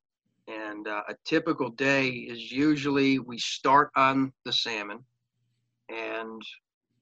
And 0.49 0.89
uh, 0.89 1.03
a 1.09 1.15
typical 1.25 1.71
day 1.71 2.09
is 2.09 2.51
usually 2.51 3.19
we 3.19 3.39
start 3.39 3.91
on 3.95 4.33
the 4.45 4.53
salmon 4.53 5.05
and 5.91 6.43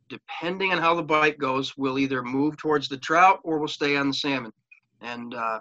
depending 0.09 0.73
on 0.73 0.79
how 0.79 0.95
the 0.95 1.03
bite 1.03 1.39
goes, 1.39 1.77
we'll 1.77 1.99
either 1.99 2.23
move 2.23 2.57
towards 2.57 2.89
the 2.89 2.97
trout 2.97 3.41
or 3.45 3.59
we'll 3.59 3.69
stay 3.69 3.97
on 3.97 4.09
the 4.09 4.15
salmon. 4.15 4.53
And 5.01 5.35
uh, 5.35 5.61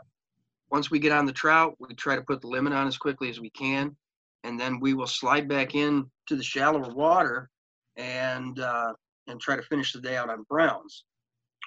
once 0.72 0.90
we 0.90 1.00
get 1.00 1.12
on 1.12 1.26
the 1.26 1.34
trout, 1.34 1.76
we 1.80 1.94
try 1.96 2.16
to 2.16 2.22
put 2.22 2.42
the 2.42 2.48
limit 2.48 2.74
on 2.74 2.88
as 2.88 2.98
quickly 2.98 3.30
as 3.30 3.40
we 3.40 3.50
can, 3.50 3.96
and 4.44 4.60
then 4.60 4.80
we 4.80 4.94
will 4.94 5.08
slide 5.08 5.48
back 5.48 5.76
in 5.76 6.06
to 6.28 6.36
the 6.36 6.44
shallower 6.44 6.94
water 6.94 7.50
and 7.98 8.60
uh, 8.60 8.94
and 9.28 9.40
try 9.40 9.56
to 9.56 9.62
finish 9.64 9.94
the 9.94 10.02
day 10.02 10.16
out 10.16 10.30
on 10.30 10.46
browns, 10.50 11.06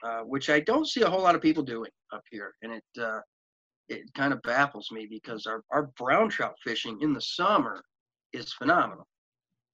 uh, 0.05 0.21
which 0.21 0.51
I 0.51 0.61
don't 0.61 0.89
see 0.89 1.03
a 1.03 1.11
whole 1.11 1.23
lot 1.23 1.35
of 1.35 1.43
people 1.43 1.63
doing 1.63 1.91
up 2.13 2.23
here, 2.31 2.55
and 2.63 2.73
it 2.73 3.03
uh, 3.03 3.21
it 3.89 4.03
kind 4.15 4.33
of 4.33 4.41
baffles 4.43 4.89
me 4.93 5.07
because 5.11 5.47
our 5.47 5.63
our 5.71 5.91
brown 5.99 6.29
trout 6.29 6.55
fishing 6.65 6.99
in 7.01 7.13
the 7.13 7.21
summer 7.21 7.83
is 8.33 8.53
phenomenal. 8.53 9.07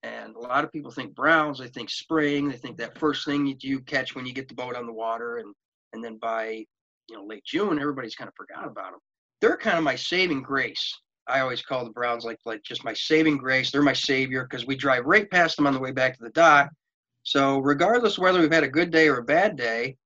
And 0.02 0.36
a 0.36 0.38
lot 0.38 0.64
of 0.64 0.72
people 0.72 0.90
think 0.90 1.14
browns, 1.14 1.58
they 1.58 1.68
think 1.68 1.90
spring, 1.90 2.48
they 2.48 2.56
think 2.56 2.76
that 2.78 2.98
first 2.98 3.24
thing 3.24 3.46
you, 3.46 3.56
you 3.60 3.80
catch 3.80 4.14
when 4.14 4.26
you 4.26 4.32
get 4.32 4.48
the 4.48 4.54
boat 4.54 4.76
on 4.76 4.86
the 4.86 4.92
water. 4.92 5.38
And, 5.38 5.52
and 5.92 6.04
then 6.04 6.18
by, 6.18 6.64
you 7.08 7.16
know, 7.16 7.24
late 7.24 7.44
June, 7.44 7.80
everybody's 7.80 8.14
kind 8.14 8.28
of 8.28 8.34
forgot 8.36 8.66
about 8.66 8.92
them. 8.92 9.00
They're 9.40 9.56
kind 9.56 9.78
of 9.78 9.84
my 9.84 9.96
saving 9.96 10.42
grace. 10.42 10.94
I 11.28 11.40
always 11.40 11.62
call 11.62 11.84
the 11.84 11.90
Browns 11.90 12.24
like 12.24 12.38
like 12.44 12.62
just 12.62 12.84
my 12.84 12.94
saving 12.94 13.38
grace. 13.38 13.70
They're 13.70 13.82
my 13.82 13.92
savior 13.92 14.46
because 14.48 14.66
we 14.66 14.76
drive 14.76 15.04
right 15.06 15.30
past 15.30 15.56
them 15.56 15.66
on 15.66 15.74
the 15.74 15.80
way 15.80 15.92
back 15.92 16.16
to 16.16 16.22
the 16.22 16.30
dock. 16.30 16.70
So 17.22 17.58
regardless 17.58 18.18
whether 18.18 18.40
we've 18.40 18.52
had 18.52 18.64
a 18.64 18.68
good 18.68 18.90
day 18.90 19.08
or 19.08 19.18
a 19.18 19.24
bad 19.24 19.56
day, 19.56 19.96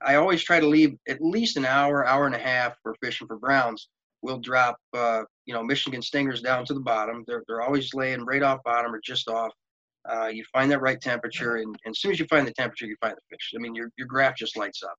I 0.00 0.16
always 0.16 0.42
try 0.42 0.60
to 0.60 0.66
leave 0.66 0.96
at 1.08 1.20
least 1.20 1.56
an 1.56 1.64
hour, 1.64 2.06
hour 2.06 2.26
and 2.26 2.34
a 2.34 2.38
half 2.38 2.76
for 2.82 2.94
fishing 3.00 3.26
for 3.26 3.36
browns 3.36 3.88
we'll 4.22 4.38
drop 4.38 4.78
uh, 4.94 5.22
you 5.44 5.52
know 5.52 5.62
Michigan 5.62 6.00
stingers 6.00 6.40
down 6.40 6.64
to 6.64 6.74
the 6.74 6.80
bottom. 6.80 7.24
They're 7.26 7.42
they're 7.46 7.62
always 7.62 7.92
laying 7.92 8.24
right 8.24 8.42
off 8.42 8.62
bottom 8.64 8.94
or 8.94 9.00
just 9.04 9.28
off. 9.28 9.52
Uh, 10.08 10.26
you 10.26 10.44
find 10.52 10.70
that 10.70 10.80
right 10.80 11.00
temperature, 11.00 11.56
and, 11.56 11.76
and 11.84 11.92
as 11.92 12.00
soon 12.00 12.10
as 12.10 12.18
you 12.18 12.26
find 12.26 12.46
the 12.46 12.52
temperature, 12.52 12.86
you 12.86 12.96
find 13.00 13.14
the 13.14 13.36
fish. 13.36 13.52
I 13.54 13.58
mean, 13.58 13.74
your 13.74 13.90
your 13.98 14.06
graph 14.06 14.36
just 14.36 14.56
lights 14.56 14.82
up. 14.82 14.96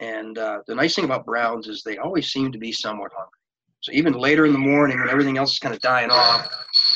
And 0.00 0.38
uh, 0.38 0.60
the 0.66 0.74
nice 0.74 0.94
thing 0.94 1.04
about 1.04 1.26
browns 1.26 1.68
is 1.68 1.82
they 1.82 1.98
always 1.98 2.30
seem 2.30 2.50
to 2.52 2.58
be 2.58 2.72
somewhat 2.72 3.12
hungry. 3.14 3.38
So 3.82 3.92
even 3.92 4.12
later 4.12 4.46
in 4.46 4.52
the 4.52 4.58
morning, 4.58 4.98
when 4.98 5.10
everything 5.10 5.38
else 5.38 5.52
is 5.52 5.58
kind 5.58 5.74
of 5.74 5.80
dying 5.80 6.10
off, 6.10 6.48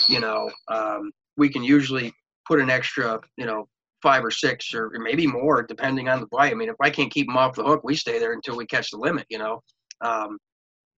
you 0.09 0.21
know, 0.21 0.51
um, 0.69 1.11
we 1.37 1.49
can 1.49 1.63
usually 1.63 2.13
put 2.47 2.61
an 2.61 2.71
extra, 2.71 3.21
you 3.37 3.45
know, 3.45 3.69
five 4.03 4.25
or 4.25 4.31
six 4.31 4.73
or 4.73 4.91
maybe 4.99 5.27
more, 5.27 5.65
depending 5.65 6.09
on 6.09 6.21
the 6.21 6.27
bite. 6.27 6.53
I 6.53 6.55
mean, 6.55 6.69
if 6.69 6.77
I 6.81 6.91
can't 6.91 7.13
keep 7.13 7.27
them 7.27 7.37
off 7.37 7.57
the 7.57 7.65
hook, 7.65 7.83
we 7.83 7.97
stay 7.97 8.21
there 8.21 8.33
until 8.33 8.57
we 8.57 8.67
catch 8.67 8.91
the 8.93 8.99
limit. 8.99 9.27
You 9.29 9.39
know, 9.39 9.63
um, 10.01 10.39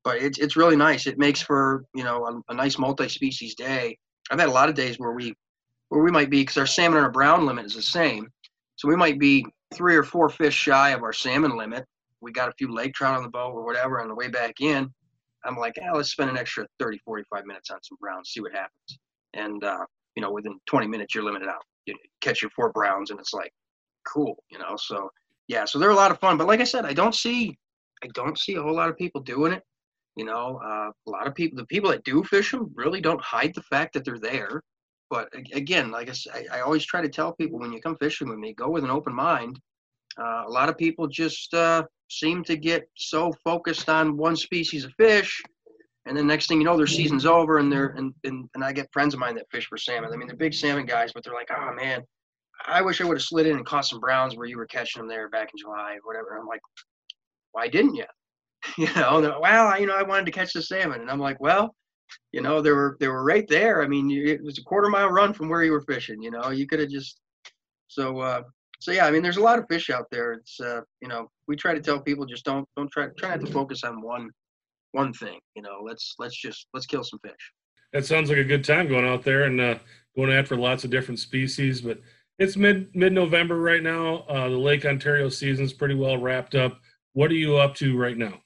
but 0.04 0.18
it's 0.18 0.38
it's 0.38 0.56
really 0.56 0.76
nice. 0.76 1.06
It 1.06 1.18
makes 1.18 1.40
for 1.40 1.84
you 1.94 2.04
know 2.04 2.26
a, 2.26 2.52
a, 2.52 2.54
nice 2.54 2.78
multi-species 2.78 3.54
day. 3.54 3.96
I've 4.30 4.40
had 4.40 4.50
a 4.50 4.52
lot 4.52 4.68
of 4.68 4.74
days 4.74 4.98
where 4.98 5.12
we 5.12 5.34
where 5.88 6.02
we 6.02 6.10
might 6.10 6.28
be 6.28 6.42
because 6.42 6.58
our 6.58 6.66
salmon 6.66 6.98
and 6.98 7.06
our 7.06 7.12
brown 7.12 7.46
limit 7.46 7.64
is 7.64 7.74
the 7.74 7.82
same, 7.82 8.28
so 8.76 8.88
we 8.88 8.96
might 8.96 9.18
be 9.18 9.46
three 9.72 9.96
or 9.96 10.02
four 10.02 10.28
fish 10.28 10.54
shy 10.54 10.90
of 10.90 11.02
our 11.02 11.12
salmon 11.12 11.56
limit. 11.56 11.86
We 12.20 12.32
got 12.32 12.48
a 12.48 12.54
few 12.58 12.74
lake 12.74 12.94
trout 12.94 13.16
on 13.16 13.22
the 13.22 13.30
boat 13.30 13.52
or 13.52 13.64
whatever 13.64 14.02
on 14.02 14.08
the 14.08 14.14
way 14.14 14.28
back 14.28 14.60
in. 14.60 14.92
I'm 15.44 15.56
like, 15.56 15.74
yeah, 15.76 15.92
let's 15.92 16.10
spend 16.10 16.30
an 16.30 16.36
extra 16.36 16.66
30, 16.78 16.98
45 17.04 17.46
minutes 17.46 17.70
on 17.70 17.78
some 17.82 17.98
browns, 18.00 18.30
see 18.30 18.40
what 18.40 18.52
happens. 18.52 18.98
And 19.34 19.62
uh, 19.62 19.84
you 20.16 20.22
know, 20.22 20.32
within 20.32 20.58
20 20.66 20.86
minutes, 20.86 21.14
you're 21.14 21.24
limited 21.24 21.48
out. 21.48 21.62
You 21.86 21.94
catch 22.20 22.42
your 22.42 22.50
four 22.50 22.72
browns, 22.72 23.10
and 23.10 23.20
it's 23.20 23.32
like, 23.32 23.52
cool, 24.06 24.36
you 24.50 24.58
know. 24.58 24.76
So 24.76 25.10
yeah, 25.46 25.64
so 25.64 25.78
they're 25.78 25.90
a 25.90 25.94
lot 25.94 26.10
of 26.10 26.18
fun. 26.18 26.36
But 26.36 26.46
like 26.46 26.60
I 26.60 26.64
said, 26.64 26.84
I 26.84 26.92
don't 26.92 27.14
see, 27.14 27.56
I 28.02 28.08
don't 28.14 28.38
see 28.38 28.54
a 28.54 28.62
whole 28.62 28.74
lot 28.74 28.88
of 28.88 28.96
people 28.96 29.20
doing 29.20 29.52
it. 29.52 29.62
You 30.16 30.24
know, 30.24 30.60
uh, 30.64 30.90
a 31.06 31.10
lot 31.10 31.26
of 31.26 31.34
people, 31.34 31.56
the 31.56 31.66
people 31.66 31.90
that 31.90 32.04
do 32.04 32.24
fish 32.24 32.50
them, 32.50 32.70
really 32.74 33.00
don't 33.00 33.20
hide 33.20 33.54
the 33.54 33.62
fact 33.62 33.94
that 33.94 34.04
they're 34.04 34.18
there. 34.18 34.62
But 35.10 35.28
again, 35.52 35.90
like 35.90 36.10
I, 36.34 36.46
I 36.52 36.60
always 36.60 36.84
try 36.84 37.00
to 37.00 37.08
tell 37.08 37.32
people 37.32 37.58
when 37.60 37.72
you 37.72 37.80
come 37.80 37.96
fishing 37.96 38.28
with 38.28 38.38
me, 38.38 38.52
go 38.54 38.68
with 38.68 38.84
an 38.84 38.90
open 38.90 39.14
mind. 39.14 39.58
Uh, 40.20 40.44
a 40.46 40.50
lot 40.50 40.68
of 40.68 40.76
people 40.76 41.06
just 41.06 41.52
uh, 41.54 41.84
seem 42.10 42.42
to 42.44 42.56
get 42.56 42.88
so 42.96 43.32
focused 43.44 43.88
on 43.88 44.16
one 44.16 44.36
species 44.36 44.84
of 44.84 44.92
fish, 44.94 45.40
and 46.06 46.16
then 46.16 46.26
next 46.26 46.46
thing 46.46 46.58
you 46.58 46.64
know, 46.64 46.76
their 46.76 46.86
season's 46.86 47.26
over, 47.26 47.58
and 47.58 47.70
they're 47.70 47.88
and, 47.88 48.12
and 48.24 48.48
and 48.54 48.64
I 48.64 48.72
get 48.72 48.92
friends 48.92 49.14
of 49.14 49.20
mine 49.20 49.34
that 49.36 49.50
fish 49.50 49.66
for 49.66 49.76
salmon. 49.76 50.10
I 50.12 50.16
mean, 50.16 50.26
they're 50.26 50.36
big 50.36 50.54
salmon 50.54 50.86
guys, 50.86 51.12
but 51.12 51.22
they're 51.22 51.34
like, 51.34 51.50
oh 51.50 51.74
man, 51.74 52.02
I 52.66 52.82
wish 52.82 53.00
I 53.00 53.04
would 53.04 53.18
have 53.18 53.22
slid 53.22 53.46
in 53.46 53.56
and 53.56 53.66
caught 53.66 53.86
some 53.86 54.00
browns 54.00 54.36
where 54.36 54.46
you 54.46 54.56
were 54.56 54.66
catching 54.66 55.00
them 55.00 55.08
there 55.08 55.28
back 55.28 55.50
in 55.52 55.58
July, 55.58 55.94
or 55.94 56.06
whatever. 56.06 56.36
I'm 56.36 56.46
like, 56.46 56.62
why 57.52 57.68
didn't 57.68 57.94
you? 57.94 58.06
you 58.78 58.92
know, 58.96 59.38
well, 59.40 59.80
you 59.80 59.86
know, 59.86 59.96
I 59.96 60.02
wanted 60.02 60.26
to 60.26 60.32
catch 60.32 60.52
the 60.52 60.62
salmon, 60.62 61.00
and 61.00 61.10
I'm 61.10 61.20
like, 61.20 61.40
well, 61.40 61.74
you 62.32 62.40
know, 62.40 62.60
they 62.60 62.72
were 62.72 62.96
they 63.00 63.08
were 63.08 63.24
right 63.24 63.46
there. 63.48 63.82
I 63.82 63.88
mean, 63.88 64.10
it 64.10 64.42
was 64.42 64.58
a 64.58 64.62
quarter 64.62 64.88
mile 64.88 65.10
run 65.10 65.32
from 65.32 65.48
where 65.48 65.62
you 65.62 65.72
were 65.72 65.82
fishing. 65.82 66.22
You 66.22 66.30
know, 66.30 66.50
you 66.50 66.66
could 66.66 66.80
have 66.80 66.90
just 66.90 67.20
so 67.88 68.18
uh, 68.20 68.42
so 68.78 68.92
yeah. 68.92 69.06
I 69.06 69.10
mean, 69.10 69.22
there's 69.22 69.36
a 69.36 69.42
lot 69.42 69.58
of 69.58 69.66
fish 69.68 69.90
out 69.90 70.06
there. 70.10 70.32
It's 70.32 70.60
uh, 70.60 70.80
you 71.00 71.08
know, 71.08 71.28
we 71.46 71.56
try 71.56 71.74
to 71.74 71.80
tell 71.80 72.00
people 72.00 72.26
just 72.26 72.44
don't 72.44 72.66
don't 72.76 72.90
try 72.90 73.08
try 73.18 73.30
not 73.30 73.40
to 73.40 73.52
focus 73.52 73.84
on 73.84 74.00
one 74.02 74.30
one 74.92 75.12
thing. 75.12 75.38
You 75.54 75.62
know, 75.62 75.80
let's 75.82 76.14
let's 76.18 76.36
just 76.40 76.66
let's 76.72 76.86
kill 76.86 77.04
some 77.04 77.20
fish. 77.20 77.52
That 77.92 78.04
sounds 78.04 78.28
like 78.28 78.38
a 78.38 78.44
good 78.44 78.64
time 78.64 78.88
going 78.88 79.06
out 79.06 79.24
there 79.24 79.44
and 79.44 79.60
uh, 79.60 79.78
going 80.16 80.32
after 80.32 80.56
lots 80.56 80.84
of 80.84 80.90
different 80.90 81.18
species. 81.18 81.80
But 81.80 82.00
it's 82.38 82.56
mid 82.56 82.94
mid 82.94 83.12
November 83.12 83.58
right 83.58 83.82
now. 83.82 84.18
Uh, 84.28 84.48
the 84.48 84.58
Lake 84.58 84.84
Ontario 84.84 85.28
season's 85.28 85.72
pretty 85.72 85.94
well 85.94 86.18
wrapped 86.18 86.54
up. 86.54 86.78
What 87.14 87.30
are 87.30 87.34
you 87.34 87.56
up 87.56 87.74
to 87.76 87.96
right 87.96 88.16
now? 88.16 88.40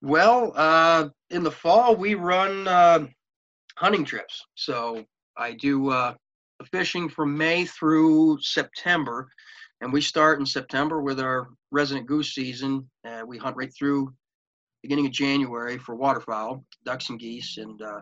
Well, 0.00 0.52
uh, 0.54 1.08
in 1.30 1.42
the 1.42 1.50
fall 1.50 1.96
we 1.96 2.14
run 2.14 2.68
uh, 2.68 3.06
hunting 3.76 4.04
trips. 4.04 4.44
So 4.54 5.04
I 5.36 5.52
do 5.52 5.90
uh, 5.90 6.14
fishing 6.70 7.08
from 7.08 7.36
May 7.36 7.64
through 7.64 8.38
September, 8.40 9.28
and 9.80 9.92
we 9.92 10.00
start 10.00 10.40
in 10.40 10.46
September 10.46 11.02
with 11.02 11.20
our 11.20 11.48
resident 11.70 12.06
goose 12.06 12.34
season. 12.34 12.88
Uh, 13.06 13.22
we 13.26 13.38
hunt 13.38 13.56
right 13.56 13.72
through 13.76 14.12
beginning 14.82 15.06
of 15.06 15.12
January 15.12 15.78
for 15.78 15.94
waterfowl, 15.94 16.64
ducks 16.84 17.08
and 17.08 17.18
geese, 17.18 17.56
and 17.56 17.80
uh, 17.80 18.00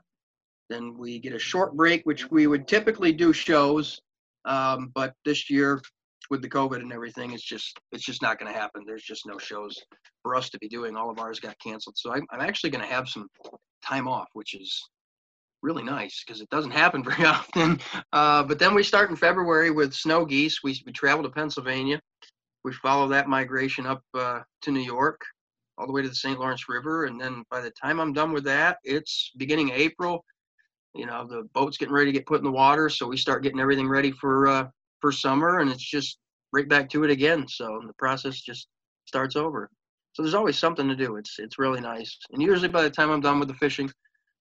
then 0.69 0.97
we 0.99 1.19
get 1.19 1.35
a 1.35 1.39
short 1.39 1.77
break, 1.77 2.03
which 2.05 2.31
we 2.31 2.47
would 2.47 2.67
typically 2.67 3.13
do 3.13 3.33
shows, 3.33 4.01
um, 4.45 4.91
but 4.95 5.15
this 5.25 5.49
year 5.49 5.81
with 6.31 6.43
the 6.43 6.49
COVID 6.49 6.77
and 6.77 6.93
everything, 6.93 7.33
it's 7.33 7.45
just 7.45 7.79
it's 7.93 8.05
just 8.05 8.23
not 8.23 8.39
going 8.39 8.53
to 8.53 8.59
happen. 8.59 8.83
There's 8.87 9.03
just 9.03 9.27
no 9.27 9.39
shows 9.39 9.79
for 10.23 10.35
us 10.35 10.51
to 10.51 10.59
be 10.59 10.69
doing. 10.69 10.97
All 10.97 11.11
of 11.11 11.19
ours 11.19 11.41
got 11.41 11.57
canceled, 11.59 11.97
so 11.97 12.13
I'm, 12.13 12.27
I'm 12.31 12.41
actually 12.41 12.71
going 12.71 12.85
to 12.85 12.93
have 12.93 13.09
some 13.09 13.29
time 13.85 14.09
off, 14.09 14.29
which 14.33 14.55
is 14.55 14.83
really 15.63 15.83
nice 15.83 16.25
because 16.25 16.41
it 16.41 16.51
doesn't 16.51 16.73
happen 16.73 17.05
very 17.11 17.25
often. 17.25 17.81
Uh, 18.13 18.43
but 18.43 18.59
then 18.59 18.75
we 18.75 18.83
start 18.83 19.11
in 19.11 19.17
February 19.17 19.71
with 19.71 19.95
snow 19.95 20.25
geese. 20.25 20.63
We 20.63 20.81
we 20.85 20.93
travel 20.93 21.23
to 21.23 21.31
Pennsylvania. 21.31 22.01
We 22.65 22.73
follow 22.75 23.09
that 23.09 23.29
migration 23.29 23.87
up 23.87 24.03
uh, 24.15 24.41
to 24.63 24.71
New 24.71 24.81
York, 24.81 25.21
all 25.79 25.87
the 25.87 25.93
way 25.93 26.03
to 26.03 26.09
the 26.09 26.15
St. 26.15 26.39
Lawrence 26.39 26.69
River. 26.69 27.07
And 27.07 27.21
then 27.21 27.43
by 27.51 27.61
the 27.61 27.73
time 27.73 27.99
I'm 27.99 28.13
done 28.13 28.33
with 28.33 28.45
that, 28.45 28.79
it's 28.85 29.33
beginning 29.37 29.71
April. 29.71 30.25
You 30.95 31.07
know, 31.07 31.27
the 31.27 31.49
boat's 31.55 31.79
getting 31.79 31.95
ready 31.95 32.13
to 32.13 32.19
get 32.19 32.27
put 32.27 32.39
in 32.39 32.45
the 32.45 32.53
water, 32.53 32.89
so 32.89 33.09
we 33.09 33.17
start 33.17 33.43
getting 33.43 33.61
everything 33.61 33.89
ready 33.89 34.13
for 34.13 34.47
uh, 34.47 34.69
for 35.01 35.11
summer, 35.11 35.61
and 35.61 35.71
it's 35.71 35.89
just 35.89 36.19
right 36.53 36.69
back 36.69 36.91
to 36.91 37.05
it 37.05 37.11
again. 37.11 37.47
So 37.49 37.81
the 37.87 37.95
process 37.95 38.41
just 38.41 38.69
starts 39.07 39.37
over. 39.37 39.71
So 40.13 40.23
there's 40.23 40.35
always 40.35 40.59
something 40.59 40.89
to 40.89 40.95
do. 40.95 41.17
It's 41.17 41.39
it's 41.39 41.59
really 41.59 41.81
nice. 41.81 42.17
And 42.33 42.43
usually 42.43 42.69
by 42.69 42.83
the 42.83 42.91
time 42.91 43.11
I'm 43.11 43.23
done 43.23 43.39
with 43.39 43.49
the 43.49 43.55
fishing, 43.55 43.91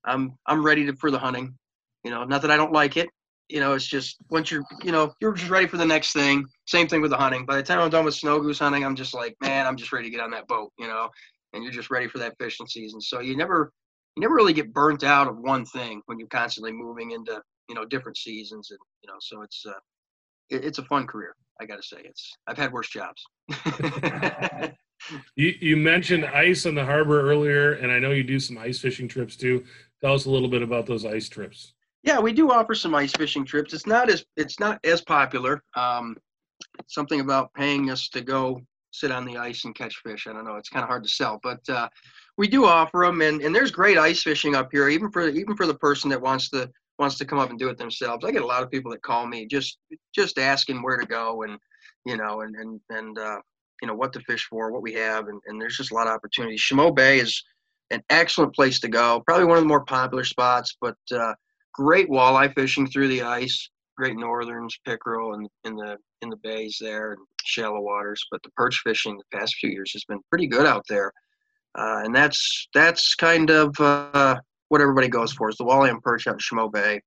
I'm 0.05 0.37
I'm 0.45 0.65
ready 0.65 0.85
to, 0.85 0.95
for 0.95 1.11
the 1.11 1.19
hunting. 1.19 1.55
You 2.03 2.11
know, 2.11 2.23
not 2.23 2.41
that 2.41 2.51
I 2.51 2.57
don't 2.57 2.73
like 2.73 2.97
it. 2.97 3.09
You 3.49 3.59
know, 3.59 3.73
it's 3.73 3.85
just 3.85 4.17
once 4.29 4.49
you're 4.49 4.63
you 4.83 4.91
know 4.91 5.13
you're 5.19 5.33
just 5.33 5.51
ready 5.51 5.67
for 5.67 5.77
the 5.77 5.85
next 5.85 6.13
thing. 6.13 6.45
Same 6.67 6.87
thing 6.87 7.01
with 7.01 7.11
the 7.11 7.17
hunting. 7.17 7.45
By 7.45 7.57
the 7.57 7.63
time 7.63 7.79
I'm 7.79 7.89
done 7.89 8.05
with 8.05 8.15
snow 8.15 8.39
goose 8.39 8.59
hunting, 8.59 8.85
I'm 8.85 8.95
just 8.95 9.13
like, 9.13 9.35
man, 9.41 9.67
I'm 9.67 9.75
just 9.75 9.91
ready 9.91 10.09
to 10.09 10.11
get 10.11 10.23
on 10.23 10.31
that 10.31 10.47
boat. 10.47 10.71
You 10.79 10.87
know, 10.87 11.09
and 11.53 11.63
you're 11.63 11.73
just 11.73 11.91
ready 11.91 12.07
for 12.07 12.19
that 12.19 12.35
fishing 12.39 12.67
season. 12.67 13.01
So 13.01 13.19
you 13.19 13.35
never 13.35 13.71
you 14.15 14.21
never 14.21 14.35
really 14.35 14.53
get 14.53 14.73
burnt 14.73 15.03
out 15.03 15.27
of 15.27 15.37
one 15.37 15.65
thing 15.65 16.01
when 16.05 16.19
you're 16.19 16.27
constantly 16.27 16.71
moving 16.71 17.11
into 17.11 17.41
you 17.69 17.75
know 17.75 17.85
different 17.85 18.17
seasons 18.17 18.71
and 18.71 18.79
you 19.01 19.07
know 19.07 19.17
so 19.19 19.41
it's 19.41 19.65
uh 19.65 19.79
it, 20.49 20.65
it's 20.65 20.77
a 20.77 20.83
fun 20.83 21.07
career 21.07 21.35
i 21.59 21.65
gotta 21.65 21.83
say 21.83 21.97
it's 22.03 22.33
i've 22.47 22.57
had 22.57 22.71
worse 22.71 22.89
jobs 22.89 23.23
you, 25.35 25.53
you 25.61 25.77
mentioned 25.77 26.25
ice 26.25 26.65
on 26.65 26.75
the 26.75 26.83
harbor 26.83 27.21
earlier 27.21 27.73
and 27.73 27.91
i 27.91 27.99
know 27.99 28.11
you 28.11 28.23
do 28.23 28.39
some 28.39 28.57
ice 28.57 28.79
fishing 28.79 29.07
trips 29.07 29.35
too 29.35 29.63
tell 30.01 30.13
us 30.13 30.25
a 30.25 30.29
little 30.29 30.49
bit 30.49 30.61
about 30.61 30.85
those 30.85 31.05
ice 31.05 31.29
trips 31.29 31.73
yeah 32.03 32.19
we 32.19 32.33
do 32.33 32.51
offer 32.51 32.75
some 32.75 32.95
ice 32.95 33.11
fishing 33.13 33.45
trips 33.45 33.73
it's 33.73 33.87
not 33.87 34.09
as 34.09 34.25
it's 34.37 34.59
not 34.59 34.79
as 34.83 35.01
popular 35.01 35.63
um 35.75 36.15
something 36.87 37.19
about 37.19 37.53
paying 37.53 37.89
us 37.89 38.09
to 38.09 38.21
go 38.21 38.59
sit 38.91 39.11
on 39.11 39.25
the 39.25 39.37
ice 39.37 39.65
and 39.65 39.75
catch 39.75 39.95
fish 40.03 40.27
i 40.27 40.33
don't 40.33 40.45
know 40.45 40.55
it's 40.55 40.69
kind 40.69 40.83
of 40.83 40.89
hard 40.89 41.03
to 41.03 41.09
sell 41.09 41.39
but 41.43 41.59
uh 41.69 41.87
we 42.37 42.47
do 42.47 42.65
offer 42.65 43.03
them, 43.05 43.21
and, 43.21 43.41
and 43.41 43.53
there's 43.53 43.71
great 43.71 43.97
ice 43.97 44.23
fishing 44.23 44.55
up 44.55 44.69
here, 44.71 44.89
even 44.89 45.11
for 45.11 45.27
even 45.27 45.55
for 45.55 45.67
the 45.67 45.75
person 45.75 46.09
that 46.09 46.21
wants 46.21 46.49
to 46.49 46.69
wants 46.97 47.17
to 47.17 47.25
come 47.25 47.39
up 47.39 47.49
and 47.49 47.59
do 47.59 47.69
it 47.69 47.77
themselves. 47.77 48.25
I 48.25 48.31
get 48.31 48.41
a 48.41 48.47
lot 48.47 48.63
of 48.63 48.71
people 48.71 48.91
that 48.91 49.03
call 49.03 49.27
me 49.27 49.45
just 49.45 49.77
just 50.15 50.39
asking 50.39 50.81
where 50.81 50.97
to 50.97 51.05
go 51.05 51.43
and 51.43 51.57
you 52.05 52.17
know 52.17 52.41
and 52.41 52.55
and 52.55 52.79
and 52.89 53.19
uh, 53.19 53.37
you 53.81 53.87
know 53.87 53.95
what 53.95 54.13
to 54.13 54.21
fish 54.21 54.47
for, 54.49 54.71
what 54.71 54.81
we 54.81 54.93
have, 54.93 55.27
and, 55.27 55.41
and 55.45 55.61
there's 55.61 55.77
just 55.77 55.91
a 55.91 55.93
lot 55.93 56.07
of 56.07 56.13
opportunities. 56.13 56.61
Chaumont 56.61 56.95
Bay 56.95 57.19
is 57.19 57.43
an 57.91 58.01
excellent 58.09 58.55
place 58.55 58.79
to 58.79 58.87
go, 58.87 59.21
probably 59.27 59.45
one 59.45 59.57
of 59.57 59.63
the 59.63 59.67
more 59.67 59.85
popular 59.85 60.23
spots, 60.23 60.75
but 60.81 60.97
uh, 61.13 61.33
great 61.73 62.09
walleye 62.09 62.53
fishing 62.53 62.87
through 62.87 63.09
the 63.09 63.21
ice, 63.21 63.69
great 63.97 64.17
northerns, 64.17 64.77
pickerel, 64.85 65.33
and 65.33 65.47
in 65.65 65.75
the 65.75 65.97
in 66.21 66.29
the 66.29 66.37
bays 66.37 66.77
there, 66.79 67.17
shallow 67.43 67.81
waters. 67.81 68.23
But 68.31 68.41
the 68.43 68.51
perch 68.51 68.81
fishing 68.83 69.17
the 69.17 69.37
past 69.37 69.55
few 69.55 69.69
years 69.69 69.91
has 69.93 70.05
been 70.05 70.21
pretty 70.29 70.47
good 70.47 70.65
out 70.65 70.85
there. 70.87 71.11
Uh, 71.77 72.01
and 72.03 72.15
that's 72.15 72.67
that's 72.73 73.15
kind 73.15 73.49
of 73.49 73.79
uh, 73.79 74.37
what 74.69 74.81
everybody 74.81 75.07
goes 75.07 75.33
for 75.33 75.49
is 75.49 75.57
the 75.57 75.63
walleye 75.63 75.89
and 75.89 76.01
perch 76.01 76.27
out 76.27 76.33
in 76.33 76.39
Chaumont 76.39 76.73
Bay. 76.73 77.01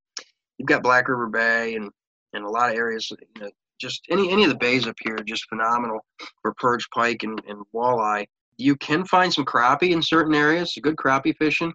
You've 0.58 0.68
got 0.68 0.82
Black 0.82 1.08
River 1.08 1.28
Bay 1.28 1.74
and, 1.74 1.90
and 2.32 2.44
a 2.44 2.48
lot 2.48 2.70
of 2.70 2.76
areas, 2.76 3.10
you 3.10 3.42
know, 3.42 3.50
just 3.80 4.02
any 4.10 4.30
any 4.30 4.44
of 4.44 4.50
the 4.50 4.56
bays 4.56 4.86
up 4.86 4.96
here 5.02 5.14
are 5.14 5.24
just 5.24 5.48
phenomenal 5.48 6.04
for 6.42 6.54
perch, 6.54 6.84
pike, 6.94 7.22
and, 7.22 7.40
and 7.48 7.62
walleye. 7.74 8.26
You 8.56 8.76
can 8.76 9.04
find 9.04 9.32
some 9.32 9.44
crappie 9.44 9.90
in 9.90 10.02
certain 10.02 10.34
areas, 10.34 10.76
good 10.82 10.96
crappie 10.96 11.36
fishing. 11.36 11.72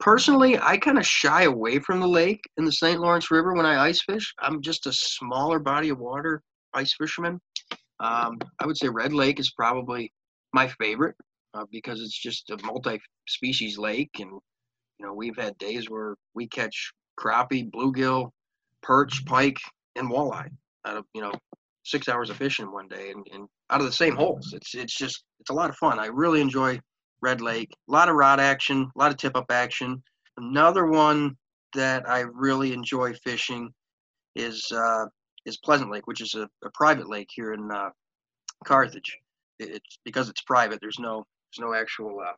Personally, 0.00 0.58
I 0.58 0.76
kind 0.76 0.98
of 0.98 1.06
shy 1.06 1.44
away 1.44 1.78
from 1.78 2.00
the 2.00 2.08
lake 2.08 2.42
in 2.56 2.64
the 2.64 2.72
St. 2.72 3.00
Lawrence 3.00 3.30
River 3.30 3.54
when 3.54 3.66
I 3.66 3.86
ice 3.86 4.02
fish. 4.02 4.34
I'm 4.40 4.60
just 4.60 4.86
a 4.86 4.92
smaller 4.92 5.58
body 5.58 5.88
of 5.88 5.98
water 5.98 6.42
ice 6.74 6.94
fisherman. 6.94 7.40
Um, 8.00 8.38
I 8.58 8.66
would 8.66 8.76
say 8.76 8.88
Red 8.88 9.12
Lake 9.12 9.38
is 9.38 9.52
probably 9.52 10.12
my 10.52 10.68
favorite 10.68 11.16
uh, 11.54 11.64
because 11.70 12.00
it's 12.00 12.18
just 12.18 12.50
a 12.50 12.58
multi-species 12.64 13.78
lake, 13.78 14.10
and 14.18 14.30
you 14.98 15.06
know 15.06 15.14
we've 15.14 15.36
had 15.36 15.56
days 15.58 15.88
where 15.88 16.16
we 16.34 16.48
catch 16.48 16.92
crappie, 17.18 17.70
bluegill, 17.70 18.30
perch, 18.82 19.24
pike, 19.24 19.58
and 19.96 20.10
walleye 20.10 20.50
out 20.84 20.96
of 20.96 21.04
you 21.14 21.22
know 21.22 21.32
six 21.84 22.08
hours 22.08 22.30
of 22.30 22.36
fishing 22.36 22.72
one 22.72 22.88
day, 22.88 23.10
and, 23.10 23.26
and 23.32 23.46
out 23.70 23.80
of 23.80 23.86
the 23.86 23.92
same 23.92 24.16
holes. 24.16 24.52
It's 24.52 24.74
it's 24.74 24.96
just 24.96 25.24
it's 25.40 25.50
a 25.50 25.54
lot 25.54 25.70
of 25.70 25.76
fun. 25.76 25.98
I 25.98 26.06
really 26.06 26.40
enjoy 26.40 26.80
Red 27.20 27.40
Lake. 27.40 27.70
A 27.88 27.92
lot 27.92 28.08
of 28.08 28.16
rod 28.16 28.40
action, 28.40 28.90
a 28.94 28.98
lot 28.98 29.10
of 29.10 29.16
tip-up 29.16 29.46
action. 29.50 30.02
Another 30.36 30.86
one 30.86 31.36
that 31.74 32.08
I 32.08 32.20
really 32.20 32.72
enjoy 32.72 33.14
fishing 33.14 33.70
is 34.34 34.70
uh, 34.72 35.06
is 35.46 35.58
Pleasant 35.58 35.90
Lake, 35.90 36.06
which 36.06 36.20
is 36.20 36.34
a, 36.34 36.48
a 36.64 36.70
private 36.74 37.08
lake 37.08 37.28
here 37.30 37.52
in 37.52 37.70
uh, 37.70 37.90
Carthage. 38.64 39.16
It's 39.58 39.98
because 40.04 40.28
it's 40.28 40.42
private. 40.42 40.78
There's 40.80 40.98
no 40.98 41.24
there's 41.56 41.66
no 41.66 41.74
actual 41.74 42.18
uh, 42.20 42.32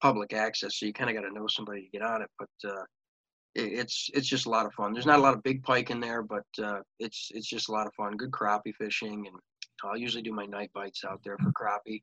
public 0.00 0.32
access, 0.32 0.78
so 0.78 0.86
you 0.86 0.92
kind 0.92 1.10
of 1.10 1.16
got 1.16 1.28
to 1.28 1.34
know 1.34 1.46
somebody 1.48 1.82
to 1.82 1.98
get 1.98 2.02
on 2.02 2.22
it. 2.22 2.28
But 2.38 2.70
uh, 2.70 2.84
it's 3.54 4.10
it's 4.14 4.28
just 4.28 4.46
a 4.46 4.50
lot 4.50 4.66
of 4.66 4.72
fun. 4.74 4.92
There's 4.92 5.06
not 5.06 5.18
a 5.18 5.22
lot 5.22 5.34
of 5.34 5.42
big 5.42 5.62
pike 5.62 5.90
in 5.90 6.00
there, 6.00 6.22
but 6.22 6.44
uh, 6.62 6.80
it's 6.98 7.30
it's 7.34 7.48
just 7.48 7.68
a 7.68 7.72
lot 7.72 7.86
of 7.86 7.94
fun. 7.94 8.16
Good 8.16 8.30
crappie 8.30 8.74
fishing, 8.74 9.26
and 9.26 9.36
I'll 9.84 9.96
usually 9.96 10.22
do 10.22 10.32
my 10.32 10.46
night 10.46 10.70
bites 10.74 11.04
out 11.04 11.20
there 11.24 11.36
for 11.38 11.52
crappie. 11.52 12.02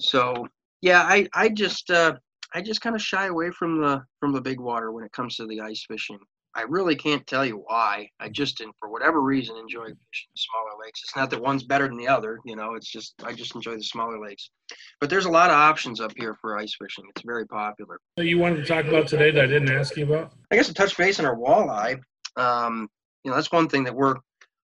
So 0.00 0.46
yeah, 0.80 1.02
I 1.02 1.28
I 1.34 1.48
just 1.48 1.90
uh, 1.90 2.14
I 2.54 2.62
just 2.62 2.80
kind 2.80 2.96
of 2.96 3.02
shy 3.02 3.26
away 3.26 3.50
from 3.50 3.80
the 3.80 4.02
from 4.20 4.32
the 4.32 4.40
big 4.40 4.60
water 4.60 4.92
when 4.92 5.04
it 5.04 5.12
comes 5.12 5.36
to 5.36 5.46
the 5.46 5.60
ice 5.60 5.84
fishing. 5.86 6.18
I 6.54 6.62
really 6.62 6.96
can't 6.96 7.26
tell 7.26 7.44
you 7.44 7.62
why. 7.66 8.08
I 8.20 8.28
just, 8.28 8.60
and 8.60 8.72
for 8.80 8.88
whatever 8.88 9.20
reason, 9.20 9.56
enjoy 9.56 9.84
fishing 9.84 10.30
the 10.34 10.36
smaller 10.36 10.82
lakes. 10.84 11.02
It's 11.04 11.14
not 11.14 11.30
that 11.30 11.40
one's 11.40 11.62
better 11.62 11.86
than 11.86 11.96
the 11.96 12.08
other, 12.08 12.38
you 12.44 12.56
know. 12.56 12.74
It's 12.74 12.90
just 12.90 13.14
I 13.24 13.32
just 13.32 13.54
enjoy 13.54 13.76
the 13.76 13.82
smaller 13.82 14.18
lakes. 14.18 14.50
But 15.00 15.10
there's 15.10 15.26
a 15.26 15.30
lot 15.30 15.50
of 15.50 15.56
options 15.56 16.00
up 16.00 16.12
here 16.16 16.36
for 16.40 16.58
ice 16.58 16.74
fishing. 16.80 17.04
It's 17.10 17.22
very 17.24 17.46
popular. 17.46 18.00
So 18.18 18.24
You 18.24 18.38
wanted 18.38 18.56
to 18.56 18.64
talk 18.64 18.86
about 18.86 19.08
today 19.08 19.30
that 19.30 19.44
I 19.44 19.46
didn't 19.46 19.70
ask 19.70 19.96
you 19.96 20.04
about? 20.04 20.32
I 20.50 20.56
guess 20.56 20.68
a 20.68 20.74
touch 20.74 20.96
base 20.96 21.20
on 21.20 21.26
our 21.26 21.36
walleye. 21.36 22.00
Um, 22.36 22.88
you 23.24 23.30
know, 23.30 23.36
that's 23.36 23.52
one 23.52 23.68
thing 23.68 23.84
that 23.84 23.94
we're 23.94 24.16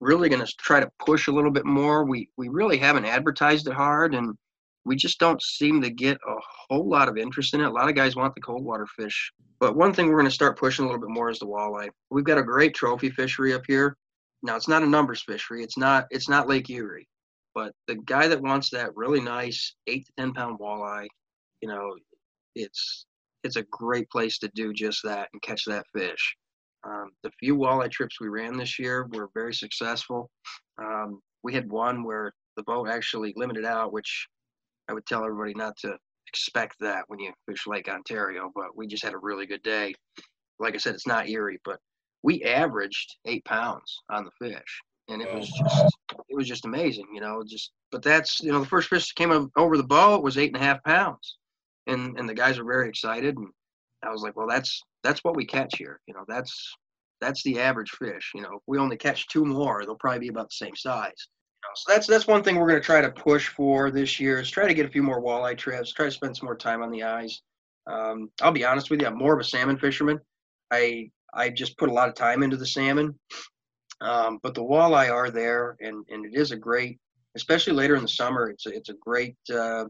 really 0.01 0.29
going 0.29 0.45
to 0.45 0.53
try 0.59 0.81
to 0.81 0.91
push 1.05 1.27
a 1.27 1.33
little 1.33 1.51
bit 1.51 1.67
more. 1.67 2.05
We 2.05 2.29
we 2.37 2.49
really 2.49 2.79
haven't 2.79 3.05
advertised 3.05 3.69
it 3.69 3.75
hard, 3.75 4.15
and 4.15 4.37
we 4.85 4.97
just 4.97 5.19
don't 5.19 5.43
seem 5.43 5.83
to 5.83 5.91
get 5.91 6.17
a 6.17 6.35
whole 6.69 6.89
lot 6.89 7.09
of 7.09 7.17
interest 7.17 7.55
in 7.55 7.61
it. 7.61 7.67
A 7.67 7.71
lot 7.71 7.89
of 7.89 7.95
guys 7.95 8.17
want 8.17 8.35
the 8.35 8.41
cold 8.41 8.65
water 8.65 8.87
fish. 8.87 9.33
But 9.61 9.77
one 9.77 9.93
thing 9.93 10.07
we're 10.07 10.19
going 10.19 10.27
to 10.27 10.31
start 10.31 10.59
pushing 10.59 10.85
a 10.85 10.89
little 10.89 11.01
bit 11.01 11.11
more 11.11 11.31
is 11.31 11.39
the 11.39 11.47
walleye. 11.47 11.91
We've 12.11 12.25
got 12.25 12.39
a 12.39 12.43
great 12.43 12.75
trophy 12.75 13.11
fishery 13.11 13.53
up 13.53 13.63
here. 13.67 13.97
Now 14.43 14.57
it's 14.57 14.69
not 14.69 14.83
a 14.83 14.87
numbers 14.87 15.23
fishery. 15.23 15.63
It's 15.63 15.77
not 15.77 16.07
it's 16.11 16.29
not 16.29 16.49
Lake 16.49 16.71
Erie. 16.71 17.09
But 17.55 17.73
the 17.89 17.97
guy 17.97 18.29
that 18.29 18.41
wants 18.41 18.71
that 18.71 18.95
really 18.95 19.21
nice 19.21 19.75
eight 19.89 20.07
to 20.07 20.13
ten 20.17 20.33
pound 20.33 20.61
walleye, 20.61 21.09
you 21.61 21.69
know, 21.69 21.97
it's 22.55 23.07
it's 23.43 23.57
a 23.57 23.65
great 23.71 24.09
place 24.11 24.39
to 24.39 24.51
do 24.55 24.73
just 24.73 25.01
that 25.05 25.29
and 25.33 25.43
catch 25.43 25.65
that 25.67 25.87
fish. 25.95 26.37
Um, 26.87 27.11
the 27.25 27.31
few 27.41 27.57
walleye 27.57 27.91
trips 27.91 28.21
we 28.21 28.29
ran 28.29 28.57
this 28.57 28.79
year 28.79 29.09
were 29.13 29.29
very 29.35 29.53
successful. 29.53 30.31
Um, 30.81 31.21
we 31.43 31.53
had 31.53 31.71
one 31.71 32.05
where 32.05 32.33
the 32.57 32.63
boat 32.63 32.89
actually 32.89 33.33
limited 33.37 33.65
out, 33.65 33.93
which 33.93 34.29
I 34.89 34.95
would 34.95 35.07
tell 35.07 35.25
everybody 35.25 35.55
not 35.55 35.77
to 35.79 35.97
expect 36.29 36.77
that 36.81 37.05
when 37.09 37.19
you 37.19 37.33
fish 37.49 37.67
Lake 37.67 37.89
Ontario, 37.89 38.51
but 38.55 38.77
we 38.77 38.87
just 38.87 39.05
had 39.05 39.15
a 39.15 39.19
really 39.19 39.47
good 39.47 39.63
day. 39.63 39.95
Like 40.59 40.75
I 40.75 40.79
said, 40.79 40.95
it's 40.95 41.07
not 41.07 41.29
Erie, 41.29 41.61
but 41.65 41.79
we 42.23 42.43
averaged 42.43 43.17
eight 43.27 43.45
pounds 43.45 44.01
on 44.11 44.25
the 44.25 44.47
fish, 44.49 44.81
and 45.09 45.23
it 45.23 45.33
was 45.33 45.49
just 45.49 45.97
it 46.29 46.37
was 46.37 46.49
just 46.49 46.65
amazing, 46.65 47.07
you 47.15 47.21
know. 47.21 47.43
Just 47.47 47.73
but 47.93 48.03
that's 48.03 48.41
you 48.41 48.51
know 48.51 48.61
the 48.61 48.67
first 48.67 48.89
fish 48.89 49.09
that 49.09 49.15
came 49.15 49.51
over 49.57 49.77
the 49.77 49.85
boat 49.85 50.23
was 50.23 50.37
eight 50.37 50.53
and 50.53 50.63
a 50.63 50.67
half 50.67 50.83
pounds, 50.83 51.37
and 51.87 52.19
and 52.19 52.29
the 52.29 52.35
guys 52.35 52.59
were 52.59 52.65
very 52.65 52.89
excited, 52.89 53.37
and 53.37 53.49
I 54.03 54.11
was 54.11 54.23
like, 54.23 54.37
well, 54.37 54.49
that's 54.49 54.83
that's 55.05 55.23
what 55.23 55.37
we 55.37 55.47
catch 55.47 55.79
here, 55.79 56.01
you 56.07 56.15
know. 56.15 56.25
That's 56.27 56.77
that's 57.21 57.43
the 57.45 57.61
average 57.61 57.91
fish, 57.91 58.33
you 58.35 58.43
know. 58.43 58.55
If 58.55 58.63
we 58.67 58.79
only 58.79 58.97
catch 58.97 59.29
two 59.29 59.45
more, 59.45 59.85
they'll 59.85 59.97
probably 59.97 60.21
be 60.21 60.29
about 60.29 60.49
the 60.49 60.65
same 60.65 60.77
size 60.77 61.29
know, 61.63 61.71
so 61.75 61.93
that's 61.93 62.07
that's 62.07 62.27
one 62.27 62.43
thing 62.43 62.57
we're 62.57 62.69
going 62.69 62.81
to 62.81 62.85
try 62.85 63.01
to 63.01 63.11
push 63.11 63.49
for 63.49 63.91
this 63.91 64.19
year 64.21 64.41
is 64.41 64.51
try 64.51 64.67
to 64.67 64.75
get 64.75 64.87
a 64.87 64.91
few 64.91 65.03
more 65.03 65.23
walleye 65.23 65.57
trips, 65.57 65.93
try 65.93 66.07
to 66.07 66.11
spend 66.11 66.37
some 66.37 66.47
more 66.47 66.57
time 66.57 66.83
on 66.83 66.91
the 66.91 67.03
eyes. 67.03 67.43
Um, 67.87 68.31
I'll 68.43 68.53
be 68.53 68.65
honest 68.65 68.91
with 68.91 69.01
you, 69.01 69.07
I'm 69.07 69.17
more 69.17 69.35
of 69.35 69.41
a 69.41 69.45
salmon 69.45 69.79
fisherman. 69.79 70.21
I 70.71 71.11
I 71.35 71.51
just 71.51 71.77
put 71.79 71.89
a 71.89 71.93
lot 71.93 72.09
of 72.09 72.15
time 72.15 72.43
into 72.43 72.57
the 72.57 72.67
salmon, 72.67 73.19
um, 74.01 74.39
but 74.43 74.55
the 74.55 74.63
walleye 74.63 75.13
are 75.13 75.31
there, 75.31 75.77
and 75.81 76.05
and 76.11 76.27
it 76.27 76.35
is 76.35 76.53
a 76.53 76.57
great, 76.57 76.99
especially 77.37 77.73
later 77.73 77.97
in 77.97 78.03
the 78.03 78.09
summer. 78.09 78.51
It's 78.51 78.67
a, 78.67 78.71
it's 78.71 78.89
a 78.89 78.95
great 78.95 79.37
uh, 79.53 79.85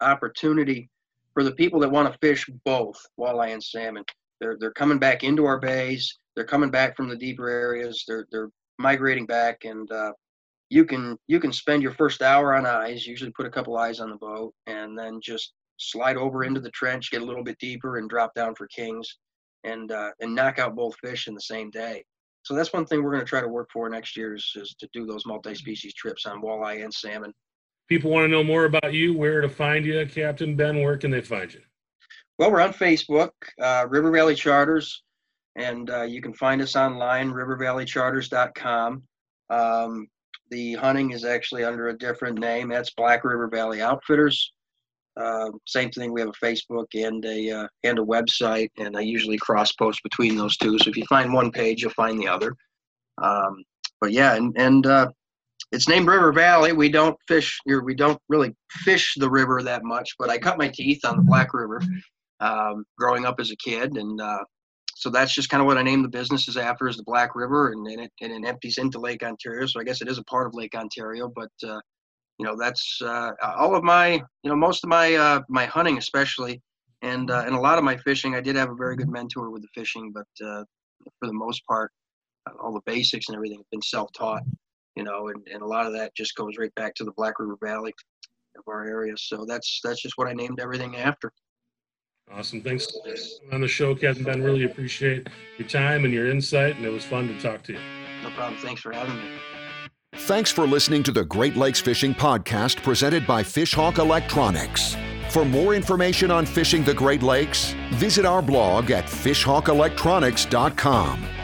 opportunity 0.00 0.88
for 1.34 1.44
the 1.44 1.52
people 1.52 1.80
that 1.80 1.90
want 1.90 2.12
to 2.12 2.18
fish 2.18 2.48
both 2.64 3.00
walleye 3.18 3.52
and 3.52 3.62
salmon. 3.62 4.04
They're 4.40 4.56
they're 4.58 4.72
coming 4.72 4.98
back 4.98 5.24
into 5.24 5.44
our 5.44 5.58
bays. 5.58 6.18
They're 6.34 6.44
coming 6.44 6.70
back 6.70 6.96
from 6.96 7.08
the 7.08 7.16
deeper 7.16 7.48
areas. 7.48 8.04
They're 8.06 8.26
they're 8.30 8.50
migrating 8.78 9.26
back, 9.26 9.64
and 9.64 9.90
uh, 9.90 10.12
you 10.70 10.84
can 10.84 11.16
you 11.28 11.38
can 11.38 11.52
spend 11.52 11.82
your 11.82 11.92
first 11.92 12.22
hour 12.22 12.54
on 12.54 12.64
eyes 12.66 13.06
usually 13.06 13.32
put 13.32 13.46
a 13.46 13.50
couple 13.50 13.76
eyes 13.76 14.00
on 14.00 14.10
the 14.10 14.16
boat 14.16 14.54
and 14.66 14.98
then 14.98 15.20
just 15.22 15.52
slide 15.78 16.16
over 16.16 16.44
into 16.44 16.60
the 16.60 16.70
trench 16.70 17.10
get 17.10 17.22
a 17.22 17.24
little 17.24 17.44
bit 17.44 17.58
deeper 17.58 17.98
and 17.98 18.08
drop 18.08 18.34
down 18.34 18.54
for 18.54 18.66
kings 18.68 19.18
and 19.64 19.92
uh, 19.92 20.10
and 20.20 20.34
knock 20.34 20.58
out 20.58 20.76
both 20.76 20.96
fish 20.98 21.28
in 21.28 21.34
the 21.34 21.40
same 21.40 21.70
day 21.70 22.02
so 22.42 22.54
that's 22.54 22.72
one 22.72 22.86
thing 22.86 23.02
we're 23.02 23.12
going 23.12 23.24
to 23.24 23.28
try 23.28 23.40
to 23.40 23.48
work 23.48 23.68
for 23.70 23.88
next 23.90 24.16
year 24.16 24.34
is, 24.34 24.50
is 24.56 24.74
to 24.78 24.88
do 24.94 25.04
those 25.04 25.26
multi-species 25.26 25.92
trips 25.94 26.24
on 26.24 26.40
walleye 26.40 26.82
and 26.82 26.92
salmon 26.92 27.32
people 27.90 28.10
want 28.10 28.24
to 28.24 28.28
know 28.28 28.44
more 28.44 28.64
about 28.64 28.94
you, 28.94 29.12
where 29.12 29.40
to 29.42 29.48
find 29.48 29.84
you, 29.84 30.06
Captain 30.06 30.56
Ben, 30.56 30.80
where 30.80 30.96
can 30.96 31.10
they 31.10 31.20
find 31.20 31.52
you? 31.52 31.60
Well, 32.38 32.50
we're 32.50 32.60
on 32.60 32.72
Facebook, 32.72 33.32
uh, 33.60 33.84
River 33.88 34.10
Valley 34.12 34.36
Charters, 34.36 35.02
and 35.56 35.90
uh, 35.90 36.02
you 36.02 36.22
can 36.22 36.32
find 36.32 36.62
us 36.62 36.76
online, 36.76 37.30
rivervalleycharters.com. 37.32 39.02
Um, 39.50 40.06
the 40.50 40.74
hunting 40.74 41.12
is 41.12 41.24
actually 41.24 41.64
under 41.64 41.88
a 41.88 41.98
different 41.98 42.38
name. 42.38 42.68
That's 42.68 42.90
Black 42.90 43.24
River 43.24 43.48
Valley 43.48 43.82
Outfitters. 43.82 44.52
Uh, 45.16 45.50
same 45.66 45.90
thing. 45.90 46.12
We 46.12 46.20
have 46.20 46.30
a 46.30 46.44
Facebook 46.44 46.86
and 46.94 47.24
a 47.24 47.50
uh, 47.50 47.68
and 47.84 47.98
a 47.98 48.02
website, 48.02 48.70
and 48.78 48.96
I 48.96 49.00
usually 49.00 49.38
cross 49.38 49.72
post 49.72 50.02
between 50.02 50.36
those 50.36 50.56
two. 50.56 50.78
So 50.78 50.88
if 50.88 50.96
you 50.96 51.04
find 51.08 51.32
one 51.32 51.50
page, 51.50 51.82
you'll 51.82 51.90
find 51.92 52.18
the 52.18 52.28
other. 52.28 52.54
Um, 53.18 53.62
but 54.00 54.12
yeah, 54.12 54.34
and 54.34 54.54
and 54.56 54.86
uh, 54.86 55.10
it's 55.72 55.88
named 55.88 56.08
River 56.08 56.32
Valley. 56.32 56.72
We 56.72 56.88
don't 56.88 57.16
fish, 57.28 57.58
or 57.68 57.84
we 57.84 57.94
don't 57.94 58.20
really 58.28 58.54
fish 58.70 59.14
the 59.16 59.30
river 59.30 59.62
that 59.62 59.84
much. 59.84 60.14
But 60.18 60.30
I 60.30 60.38
cut 60.38 60.58
my 60.58 60.68
teeth 60.68 61.04
on 61.04 61.16
the 61.16 61.22
Black 61.22 61.52
River 61.52 61.82
um, 62.40 62.84
growing 62.98 63.26
up 63.26 63.40
as 63.40 63.50
a 63.50 63.56
kid, 63.56 63.96
and 63.96 64.20
uh, 64.20 64.44
so 65.00 65.08
that's 65.08 65.32
just 65.32 65.48
kind 65.48 65.62
of 65.62 65.66
what 65.66 65.78
I 65.78 65.82
named 65.82 66.04
the 66.04 66.10
business 66.10 66.46
is 66.46 66.58
after 66.58 66.86
is 66.86 66.98
the 66.98 67.02
Black 67.04 67.34
River, 67.34 67.72
and, 67.72 67.86
and 67.86 68.02
it 68.02 68.12
and 68.20 68.32
it 68.32 68.46
empties 68.46 68.76
into 68.76 69.00
Lake 69.00 69.22
Ontario. 69.22 69.64
So 69.64 69.80
I 69.80 69.82
guess 69.82 70.02
it 70.02 70.08
is 70.08 70.18
a 70.18 70.24
part 70.24 70.46
of 70.46 70.52
Lake 70.54 70.74
Ontario, 70.74 71.32
but 71.34 71.50
uh, 71.64 71.80
you 72.38 72.44
know 72.44 72.54
that's 72.54 73.00
uh, 73.00 73.30
all 73.42 73.74
of 73.74 73.82
my 73.82 74.22
you 74.42 74.50
know 74.50 74.56
most 74.56 74.84
of 74.84 74.90
my 74.90 75.14
uh, 75.14 75.40
my 75.48 75.64
hunting 75.64 75.96
especially, 75.96 76.60
and 77.00 77.30
uh, 77.30 77.44
and 77.46 77.54
a 77.54 77.58
lot 77.58 77.78
of 77.78 77.84
my 77.84 77.96
fishing. 77.96 78.34
I 78.34 78.42
did 78.42 78.56
have 78.56 78.68
a 78.68 78.74
very 78.74 78.94
good 78.94 79.08
mentor 79.08 79.48
with 79.48 79.62
the 79.62 79.68
fishing, 79.74 80.12
but 80.12 80.46
uh, 80.46 80.64
for 81.18 81.26
the 81.26 81.32
most 81.32 81.64
part, 81.66 81.90
all 82.62 82.74
the 82.74 82.82
basics 82.84 83.28
and 83.28 83.36
everything 83.36 83.56
have 83.56 83.70
been 83.70 83.80
self-taught. 83.80 84.42
You 84.96 85.04
know, 85.04 85.28
and, 85.28 85.48
and 85.50 85.62
a 85.62 85.66
lot 85.66 85.86
of 85.86 85.94
that 85.94 86.14
just 86.14 86.34
goes 86.34 86.58
right 86.58 86.74
back 86.74 86.94
to 86.96 87.04
the 87.04 87.12
Black 87.16 87.38
River 87.38 87.56
Valley 87.64 87.94
of 88.58 88.64
our 88.68 88.86
area. 88.86 89.14
So 89.16 89.46
that's 89.48 89.80
that's 89.82 90.02
just 90.02 90.18
what 90.18 90.28
I 90.28 90.34
named 90.34 90.60
everything 90.60 90.98
after. 90.98 91.32
Awesome. 92.32 92.62
Thanks 92.62 92.86
on 93.52 93.60
the 93.60 93.68
show, 93.68 93.94
Captain 93.94 94.24
Ben. 94.24 94.42
Really 94.42 94.64
appreciate 94.64 95.28
your 95.58 95.68
time 95.68 96.04
and 96.04 96.14
your 96.14 96.30
insight, 96.30 96.76
and 96.76 96.84
it 96.84 96.90
was 96.90 97.04
fun 97.04 97.28
to 97.28 97.40
talk 97.40 97.62
to 97.64 97.72
you. 97.72 97.78
No 98.22 98.30
problem. 98.30 98.58
Thanks 98.60 98.80
for 98.80 98.92
having 98.92 99.16
me. 99.16 99.22
Thanks 100.14 100.52
for 100.52 100.66
listening 100.66 101.02
to 101.04 101.12
the 101.12 101.24
Great 101.24 101.56
Lakes 101.56 101.80
Fishing 101.80 102.14
Podcast 102.14 102.82
presented 102.82 103.26
by 103.26 103.42
Fishhawk 103.42 103.98
Electronics. 103.98 104.96
For 105.30 105.44
more 105.44 105.74
information 105.74 106.30
on 106.30 106.46
fishing 106.46 106.84
the 106.84 106.94
Great 106.94 107.22
Lakes, 107.22 107.74
visit 107.92 108.26
our 108.26 108.42
blog 108.42 108.90
at 108.90 109.06
fishhawkelectronics.com. 109.06 111.39